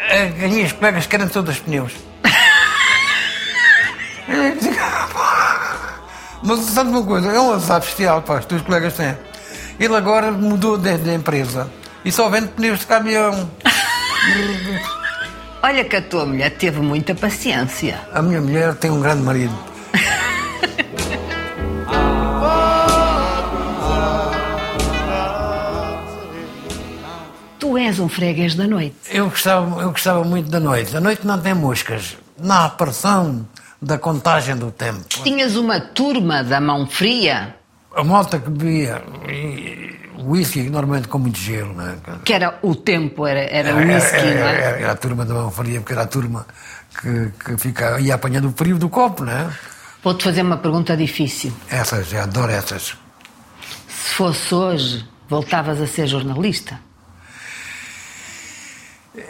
as 0.00 0.50
minhas 0.50 0.72
colegas 0.72 1.06
querem 1.06 1.28
todos 1.28 1.56
os 1.56 1.60
pneus. 1.60 1.92
Mas 6.42 6.60
sabe 6.60 6.88
uma 6.88 7.04
coisa, 7.04 7.30
é 7.30 7.38
um 7.38 7.52
azar 7.52 7.80
bestial, 7.80 8.22
pá, 8.22 8.38
os 8.38 8.46
teus 8.46 8.62
colegas 8.62 8.94
têm. 8.94 9.14
Ele 9.78 9.94
agora 9.94 10.32
mudou 10.32 10.78
de, 10.78 10.96
de 10.96 11.12
empresa 11.12 11.70
e 12.04 12.10
só 12.10 12.28
vende 12.28 12.48
pneus 12.48 12.80
de 12.80 12.86
caminhão. 12.86 13.50
Olha 15.62 15.84
que 15.84 15.96
a 15.96 16.02
tua 16.02 16.26
mulher 16.26 16.50
teve 16.50 16.80
muita 16.80 17.14
paciência. 17.14 18.00
A 18.12 18.22
minha 18.22 18.40
mulher 18.40 18.74
tem 18.74 18.90
um 18.90 19.00
grande 19.00 19.22
marido. 19.22 19.70
tu 27.70 27.78
és 27.78 28.00
um 28.00 28.08
freguês 28.08 28.56
da 28.56 28.66
noite. 28.66 28.96
Eu 29.12 29.30
gostava, 29.30 29.82
eu 29.82 29.90
gostava 29.90 30.24
muito 30.24 30.50
da 30.50 30.58
noite. 30.58 30.96
A 30.96 31.00
noite 31.00 31.24
não 31.24 31.38
tem 31.38 31.54
moscas. 31.54 32.16
Na 32.36 32.68
pressão 32.68 33.46
da 33.80 33.96
contagem 33.96 34.56
do 34.56 34.72
tempo. 34.72 35.04
Tinhas 35.22 35.54
uma 35.56 35.80
turma 35.80 36.42
da 36.42 36.60
mão 36.60 36.86
fria? 36.86 37.54
A 37.94 38.04
malta 38.04 38.38
que 38.38 38.50
bebia 38.50 39.02
whisky, 40.24 40.68
normalmente 40.70 41.08
com 41.08 41.18
muito 41.18 41.38
gelo, 41.38 41.74
né? 41.74 41.96
Que 42.24 42.32
era 42.32 42.58
o 42.62 42.74
tempo, 42.74 43.26
era, 43.26 43.40
era, 43.40 43.70
era 43.70 43.94
whisky, 43.94 44.16
era, 44.16 44.40
não 44.40 44.48
é? 44.48 44.82
Era, 44.82 44.92
a 44.92 44.96
turma 44.96 45.24
da 45.24 45.34
mão 45.34 45.50
fria, 45.50 45.80
porque 45.80 45.92
era 45.92 46.02
a 46.02 46.06
turma 46.06 46.46
que, 47.00 47.32
que 47.44 47.56
fica, 47.56 47.98
ia 48.00 48.14
apanhando 48.14 48.48
o 48.48 48.52
frio 48.52 48.78
do 48.78 48.88
copo, 48.88 49.24
né? 49.24 49.52
Vou-te 50.02 50.24
fazer 50.24 50.42
uma 50.42 50.56
pergunta 50.56 50.96
difícil. 50.96 51.52
Essas, 51.68 52.12
eu 52.12 52.22
adoro 52.22 52.52
essas. 52.52 52.96
Se 53.88 54.14
fosse 54.14 54.54
hoje, 54.54 55.08
voltavas 55.28 55.80
a 55.80 55.86
ser 55.86 56.06
jornalista? 56.06 56.80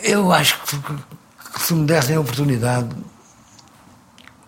Eu 0.03 0.33
acho 0.33 0.61
que, 0.63 0.77
que 0.79 1.61
se 1.61 1.75
me 1.75 1.87
dessem 1.87 2.17
a 2.17 2.21
oportunidade, 2.21 2.89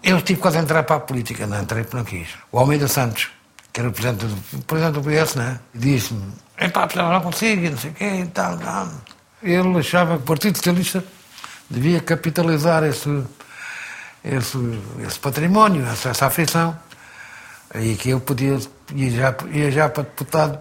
eu 0.03 0.19
estive 0.19 0.41
quase 0.41 0.59
a 0.59 0.61
entrar 0.61 0.83
para 0.83 0.97
a 0.97 1.01
política, 1.01 1.47
não 1.47 1.61
entrei 1.61 1.83
porque 1.83 1.97
não 1.97 2.05
quis. 2.05 2.29
O 2.51 2.59
Almeida 2.59 2.87
Santos, 2.87 3.31
que 3.73 3.81
era 3.81 3.89
o 3.89 3.93
presidente 3.93 4.27
do, 4.27 4.63
presidente 4.65 4.95
do 4.95 5.03
PS, 5.03 5.35
né? 5.37 5.61
disse-me: 5.75 6.33
epá, 6.59 6.89
não 6.95 7.21
consigo, 7.21 7.71
não 7.71 7.79
sei 7.79 7.91
o 7.91 7.95
quê 7.95 8.21
e 8.23 8.27
tal, 8.27 8.59
tal. 8.59 8.89
Ele 9.43 9.79
achava 9.79 10.17
que 10.17 10.23
o 10.23 10.27
Partido 10.27 10.57
Socialista 10.57 11.05
devia 11.69 12.01
capitalizar 12.01 12.85
esse, 12.85 13.25
esse, 14.25 14.59
esse 15.07 15.19
património, 15.19 15.85
essa, 15.87 16.11
essa 16.11 16.27
afeição, 16.27 16.77
e 17.75 17.95
que 17.97 18.11
eu 18.11 18.21
podia 18.21 18.59
ir 18.95 19.11
já, 19.11 19.35
ir 19.51 19.73
já 19.73 19.89
para 19.89 20.05
deputado. 20.05 20.61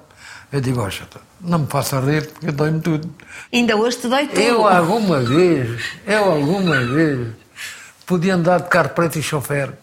Eu 0.52 0.60
digo, 0.60 0.82
oxa, 0.82 1.08
não 1.40 1.60
me 1.60 1.68
faça 1.68 2.00
rir, 2.00 2.28
porque 2.28 2.52
dói-me 2.52 2.82
tudo. 2.82 3.10
Ainda 3.54 3.76
hoje 3.76 3.98
te 4.00 4.08
dói 4.08 4.28
tudo. 4.28 4.42
Eu 4.42 4.68
alguma 4.68 5.20
vez, 5.22 5.82
eu 6.06 6.26
alguma 6.26 6.80
vez 6.84 7.30
podia 8.06 8.36
andar 8.36 8.60
de 8.62 8.70
carro 8.70 8.90
preto 8.90 9.18
e 9.18 9.24
chofer. 9.24 9.74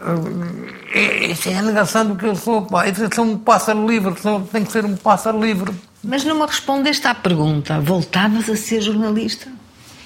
Eh, 0.00 1.26
isso 1.26 1.48
é 1.48 1.56
a 1.56 1.62
negação 1.62 2.06
do 2.06 2.16
que 2.16 2.26
eu 2.26 2.36
sou, 2.36 2.62
pá. 2.62 2.86
Isso 2.86 3.04
é 3.04 3.20
um 3.20 3.38
pássaro 3.38 3.86
livre, 3.86 4.14
tem 4.52 4.64
que 4.64 4.72
ser 4.72 4.84
um 4.84 4.96
pássaro 4.96 5.40
livre. 5.40 5.72
Mas 6.02 6.24
não 6.24 6.38
me 6.38 6.46
respondeste 6.46 7.06
à 7.06 7.14
pergunta. 7.14 7.80
Voltavas 7.80 8.48
a 8.48 8.56
ser 8.56 8.80
jornalista? 8.80 9.48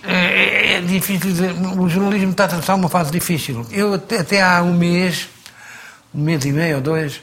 É, 0.03 0.75
é 0.77 0.81
difícil 0.81 1.31
dizer. 1.31 1.53
O 1.79 1.89
jornalismo 1.89 2.31
está 2.31 2.45
a 2.45 2.47
atravessar 2.47 2.75
uma 2.75 2.89
fase 2.89 3.11
difícil. 3.11 3.67
Eu, 3.71 3.95
até, 3.95 4.41
há 4.41 4.63
um 4.63 4.73
mês, 4.73 5.29
um 6.15 6.23
mês 6.23 6.45
e 6.45 6.53
meio 6.53 6.77
ou 6.77 6.83
dois, 6.83 7.21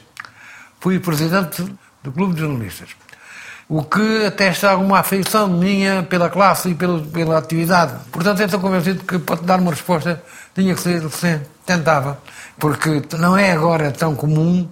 fui 0.80 1.00
presidente 1.00 1.64
do 2.02 2.12
Clube 2.12 2.34
de 2.34 2.40
Jornalistas 2.40 2.90
o 3.68 3.82
que 3.82 4.24
atesta 4.24 4.70
alguma 4.70 5.00
afeição 5.00 5.46
minha 5.46 6.02
pela 6.02 6.30
classe 6.30 6.70
e 6.70 6.74
pela, 6.74 7.02
pela 7.02 7.36
atividade. 7.36 7.94
Portanto, 8.10 8.40
eu 8.40 8.46
estou 8.46 8.60
convencido 8.60 9.04
que 9.04 9.18
para 9.18 9.36
te 9.36 9.44
dar 9.44 9.60
uma 9.60 9.70
resposta 9.72 10.22
tinha 10.54 10.74
que 10.74 10.80
ser, 10.80 11.08
sim, 11.10 11.40
tentava, 11.66 12.18
porque 12.58 13.02
não 13.18 13.36
é 13.36 13.52
agora 13.52 13.90
tão 13.90 14.14
comum 14.14 14.68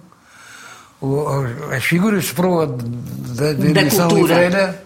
as 1.75 1.83
figuras 1.83 2.25
de 2.25 2.33
proa 2.33 2.67
da, 2.67 3.53
da 3.53 3.81
edição 3.81 4.09
livreira 4.09 4.83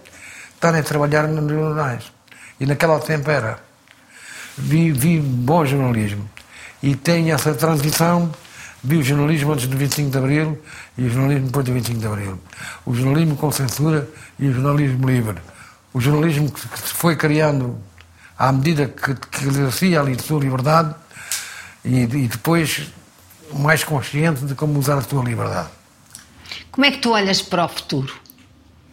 estarem 0.53 0.81
a 0.81 0.83
trabalhar 0.83 1.27
nos 1.27 1.49
jornais. 1.49 2.11
E 2.59 2.65
naquela 2.65 2.99
tempo 2.99 3.31
era. 3.31 3.59
Vi, 4.57 4.91
vi 4.91 5.19
bom 5.19 5.65
jornalismo. 5.65 6.29
E 6.83 6.95
tem 6.95 7.31
essa 7.31 7.53
transição 7.53 8.31
Vi 8.83 8.97
o 8.97 9.03
jornalismo 9.03 9.51
antes 9.53 9.67
do 9.67 9.77
25 9.77 10.09
de 10.09 10.17
Abril 10.17 10.59
e 10.97 11.05
o 11.05 11.09
jornalismo 11.09 11.45
depois 11.47 11.65
do 11.65 11.73
25 11.73 11.99
de 11.99 12.07
Abril. 12.07 12.39
O 12.83 12.95
jornalismo 12.95 13.35
com 13.35 13.51
censura 13.51 14.09
e 14.39 14.47
o 14.47 14.53
jornalismo 14.53 15.07
livre. 15.07 15.37
O 15.93 16.01
jornalismo 16.01 16.49
que 16.49 16.59
se 16.59 16.93
foi 16.93 17.15
criando 17.15 17.77
à 18.37 18.51
medida 18.51 18.87
que, 18.87 19.13
que 19.13 19.45
exercia 19.47 19.99
ali 19.99 20.13
a 20.13 20.19
sua 20.19 20.39
liberdade 20.39 20.95
e, 21.85 22.01
e 22.01 22.27
depois 22.27 22.91
mais 23.59 23.83
consciente 23.83 24.45
de 24.45 24.55
como 24.55 24.77
usar 24.79 24.97
a 24.97 25.01
sua 25.01 25.23
liberdade. 25.23 25.69
Como 26.71 26.85
é 26.85 26.91
que 26.91 26.97
tu 26.97 27.11
olhas 27.11 27.41
para 27.41 27.65
o 27.65 27.67
futuro? 27.69 28.13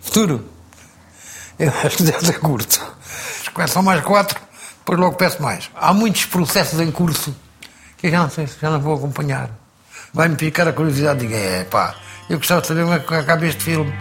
Futuro? 0.00 0.44
Eu 1.58 1.72
acho 1.84 1.96
que 1.98 2.02
deve 2.04 2.24
ser 2.24 2.38
curto. 2.40 2.96
São 3.66 3.82
mais 3.82 4.02
quatro, 4.02 4.40
depois 4.78 4.98
logo 4.98 5.16
peço 5.16 5.42
mais. 5.42 5.68
Há 5.74 5.92
muitos 5.92 6.24
processos 6.26 6.78
em 6.80 6.92
curso 6.92 7.34
que 7.96 8.06
eu 8.06 8.10
já 8.12 8.22
não 8.22 8.30
sei, 8.30 8.46
já 8.46 8.70
não 8.70 8.80
vou 8.80 8.94
acompanhar 8.94 9.50
vai-me 10.12 10.36
ficar 10.36 10.68
a 10.68 10.72
curiosidade. 10.72 11.20
Digo, 11.20 11.34
é 11.34 11.64
pá, 11.64 11.94
eu 12.28 12.38
gostava 12.38 12.60
de 12.60 12.66
saber 12.66 12.82
como 12.82 12.94
é 12.94 12.98
que 12.98 13.14
acaba 13.14 13.46
este 13.46 13.62
filme. 13.62 13.92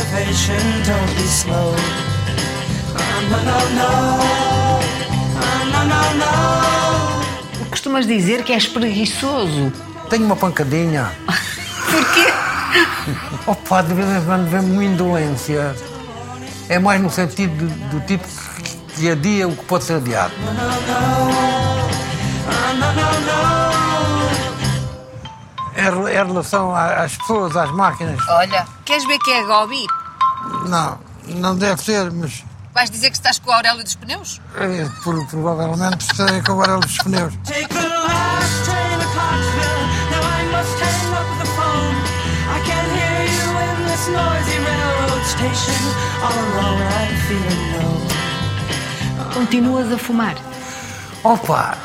Reservation. 0.00 0.60
Don't 0.84 1.14
be 1.14 1.22
slow. 1.22 1.74
Oh, 2.96 3.20
no, 3.30 3.38
no, 3.48 3.58
no. 3.76 3.90
Oh, 5.36 5.58
no, 5.72 5.80
no, 5.84 6.02
no. 6.20 7.70
Costumas 7.70 8.06
dizer 8.06 8.42
que 8.44 8.52
és 8.52 8.66
preguiçoso. 8.66 9.72
Tenho 10.08 10.24
uma 10.24 10.36
pancadinha. 10.36 11.12
Porquê? 11.90 12.32
Opa, 13.46 13.82
de 13.82 13.94
vez 13.94 14.08
em 14.08 14.24
quando 14.24 14.48
vem-me 14.48 14.72
uma 14.72 14.84
indolência 14.84 15.74
é 16.68 16.78
mais 16.78 17.00
no 17.00 17.10
sentido 17.10 17.66
do, 17.66 17.98
do 17.98 18.06
tipo 18.06 18.24
que 18.94 19.10
adia 19.10 19.48
o 19.48 19.56
que 19.56 19.64
pode 19.64 19.84
ser 19.84 19.94
adiado. 19.94 20.32
Em, 20.34 21.29
em 25.80 26.26
relação 26.26 26.74
às 26.74 27.16
pessoas, 27.16 27.56
às 27.56 27.70
máquinas, 27.72 28.18
Olha, 28.28 28.66
queres 28.84 29.04
ver 29.06 29.18
que 29.18 29.30
é 29.30 29.42
Gobi? 29.44 29.86
não, 30.68 30.98
não 31.26 31.56
deve 31.56 31.80
ser, 31.82 32.10
mas 32.12 32.44
Vais 32.72 32.88
dizer 32.88 33.10
que 33.10 33.16
estás 33.16 33.38
com 33.40 33.50
o 33.50 33.52
Aurélio 33.54 33.82
dos 33.82 33.94
Pneus? 33.96 34.40
eh, 34.56 34.86
por- 35.02 35.26
provavelmente 35.26 36.02
estarei 36.08 36.40
com 36.42 36.52
agora 36.52 36.78
os 36.78 36.98
pneus. 36.98 37.34
Take 37.44 37.66
the 37.66 37.80
last 37.80 38.64
train 38.64 38.98
to 39.00 39.06
Clarksville. 39.12 39.86
Now 40.12 40.22
I 40.22 40.44
must 40.52 40.78
hang 40.80 41.12
up 41.18 41.38
the 41.40 41.46
phone. 41.56 41.96
I 42.46 42.60
can't 42.64 42.90
hear 42.94 43.26
you 43.26 43.50
in 43.58 43.86
this 43.88 44.06
noisy 44.06 44.58
railroad 44.64 45.24
station. 45.26 45.80
All 46.22 46.30
alone, 46.30 46.82
I'm 47.00 47.16
feeling 47.26 47.64
low. 47.74 49.34
Continuas 49.34 49.92
a 49.92 49.98
fumar. 49.98 50.36
Opa, 51.24 51.76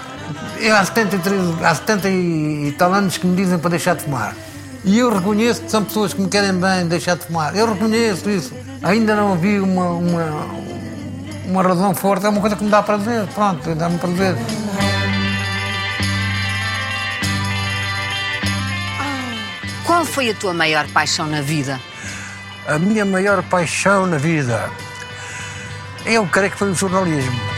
eu 0.59 0.75
há 0.75 0.85
73, 0.85 1.63
há 1.63 1.75
70 1.75 2.09
e 2.09 2.75
tal 2.77 2.93
anos 2.93 3.17
que 3.17 3.25
me 3.25 3.35
dizem 3.35 3.57
para 3.57 3.71
deixar 3.71 3.95
de 3.95 4.03
fumar. 4.03 4.35
E 4.83 4.99
eu 4.99 5.13
reconheço 5.13 5.61
que 5.61 5.71
são 5.71 5.83
pessoas 5.83 6.13
que 6.13 6.21
me 6.21 6.29
querem 6.29 6.53
bem 6.53 6.87
deixar 6.87 7.15
de 7.15 7.25
fumar. 7.25 7.55
Eu 7.55 7.73
reconheço 7.73 8.29
isso. 8.29 8.53
Ainda 8.83 9.15
não 9.15 9.35
vi 9.35 9.59
uma, 9.59 9.89
uma, 9.89 10.45
uma 11.47 11.63
razão 11.63 11.95
forte. 11.95 12.25
É 12.25 12.29
uma 12.29 12.39
coisa 12.39 12.55
que 12.55 12.63
me 12.63 12.69
dá 12.69 12.83
prazer. 12.83 13.25
Pronto, 13.33 13.73
dá-me 13.73 13.97
prazer. 13.97 14.35
Qual 19.85 20.05
foi 20.05 20.29
a 20.29 20.33
tua 20.35 20.53
maior 20.53 20.87
paixão 20.89 21.25
na 21.25 21.41
vida? 21.41 21.79
A 22.67 22.77
minha 22.77 23.05
maior 23.05 23.43
paixão 23.43 24.07
na 24.07 24.17
vida, 24.17 24.69
eu 26.05 26.25
creio 26.27 26.51
que 26.51 26.57
foi 26.57 26.71
o 26.71 26.75
jornalismo. 26.75 27.54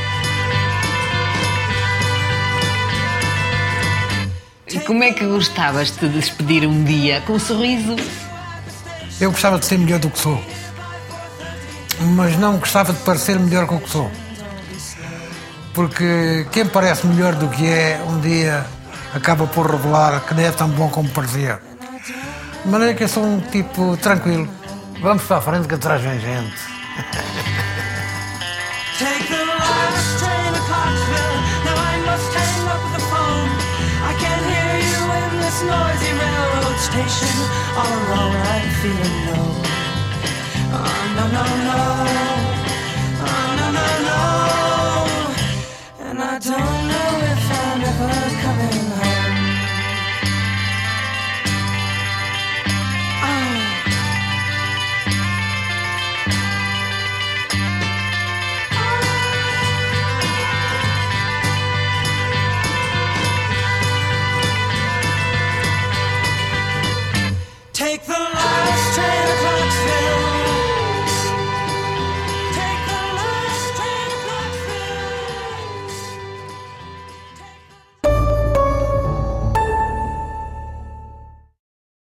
E 4.70 4.80
como 4.82 5.02
é 5.02 5.14
que 5.14 5.26
gostavas 5.26 5.92
de 5.92 6.00
te 6.00 6.10
despedir 6.10 6.68
um 6.68 6.84
dia? 6.84 7.22
Com 7.22 7.34
um 7.34 7.40
sorriso? 7.40 7.96
Eu 9.20 9.32
gostava 9.32 9.58
de 9.58 9.66
ser 9.66 9.78
melhor 9.78 10.00
do 10.00 10.10
que 10.10 10.20
sou. 10.20 10.44
Mas 12.16 12.38
não 12.38 12.58
gostava 12.58 12.92
de 12.92 13.00
parecer 13.00 13.40
melhor 13.40 13.66
do 13.66 13.80
que 13.80 13.90
sou. 13.90 14.12
Porque 15.74 16.46
quem 16.52 16.66
parece 16.66 17.08
melhor 17.08 17.36
do 17.36 17.48
que 17.48 17.66
é, 17.66 18.02
um 18.10 18.20
dia 18.20 18.66
acaba 19.14 19.48
por 19.48 19.72
revelar 19.72 20.20
que 20.26 20.34
não 20.34 20.44
é 20.44 20.52
tão 20.52 20.68
bom 20.70 20.90
como 20.90 21.08
parecia. 21.10 21.62
De 22.66 22.70
maneira 22.70 22.94
que 22.94 23.06
eu 23.06 23.08
sou 23.08 23.24
um 23.24 23.40
tipo 23.40 23.96
tranquilo. 23.98 24.50
Vamos 25.02 25.24
para 25.24 25.38
a 25.38 25.42
frente 25.42 25.68
que 25.68 25.76
atrás 25.76 26.02
vem 26.02 26.20
gente. 26.20 26.67
Station. 36.98 37.38
All 37.78 37.94
alone, 37.94 38.42
I'm 38.54 38.70
feeling 38.82 39.18
low. 39.28 39.50
Oh, 40.74 41.14
no, 41.16 41.26
no, 41.36 41.44
no. 41.68 42.37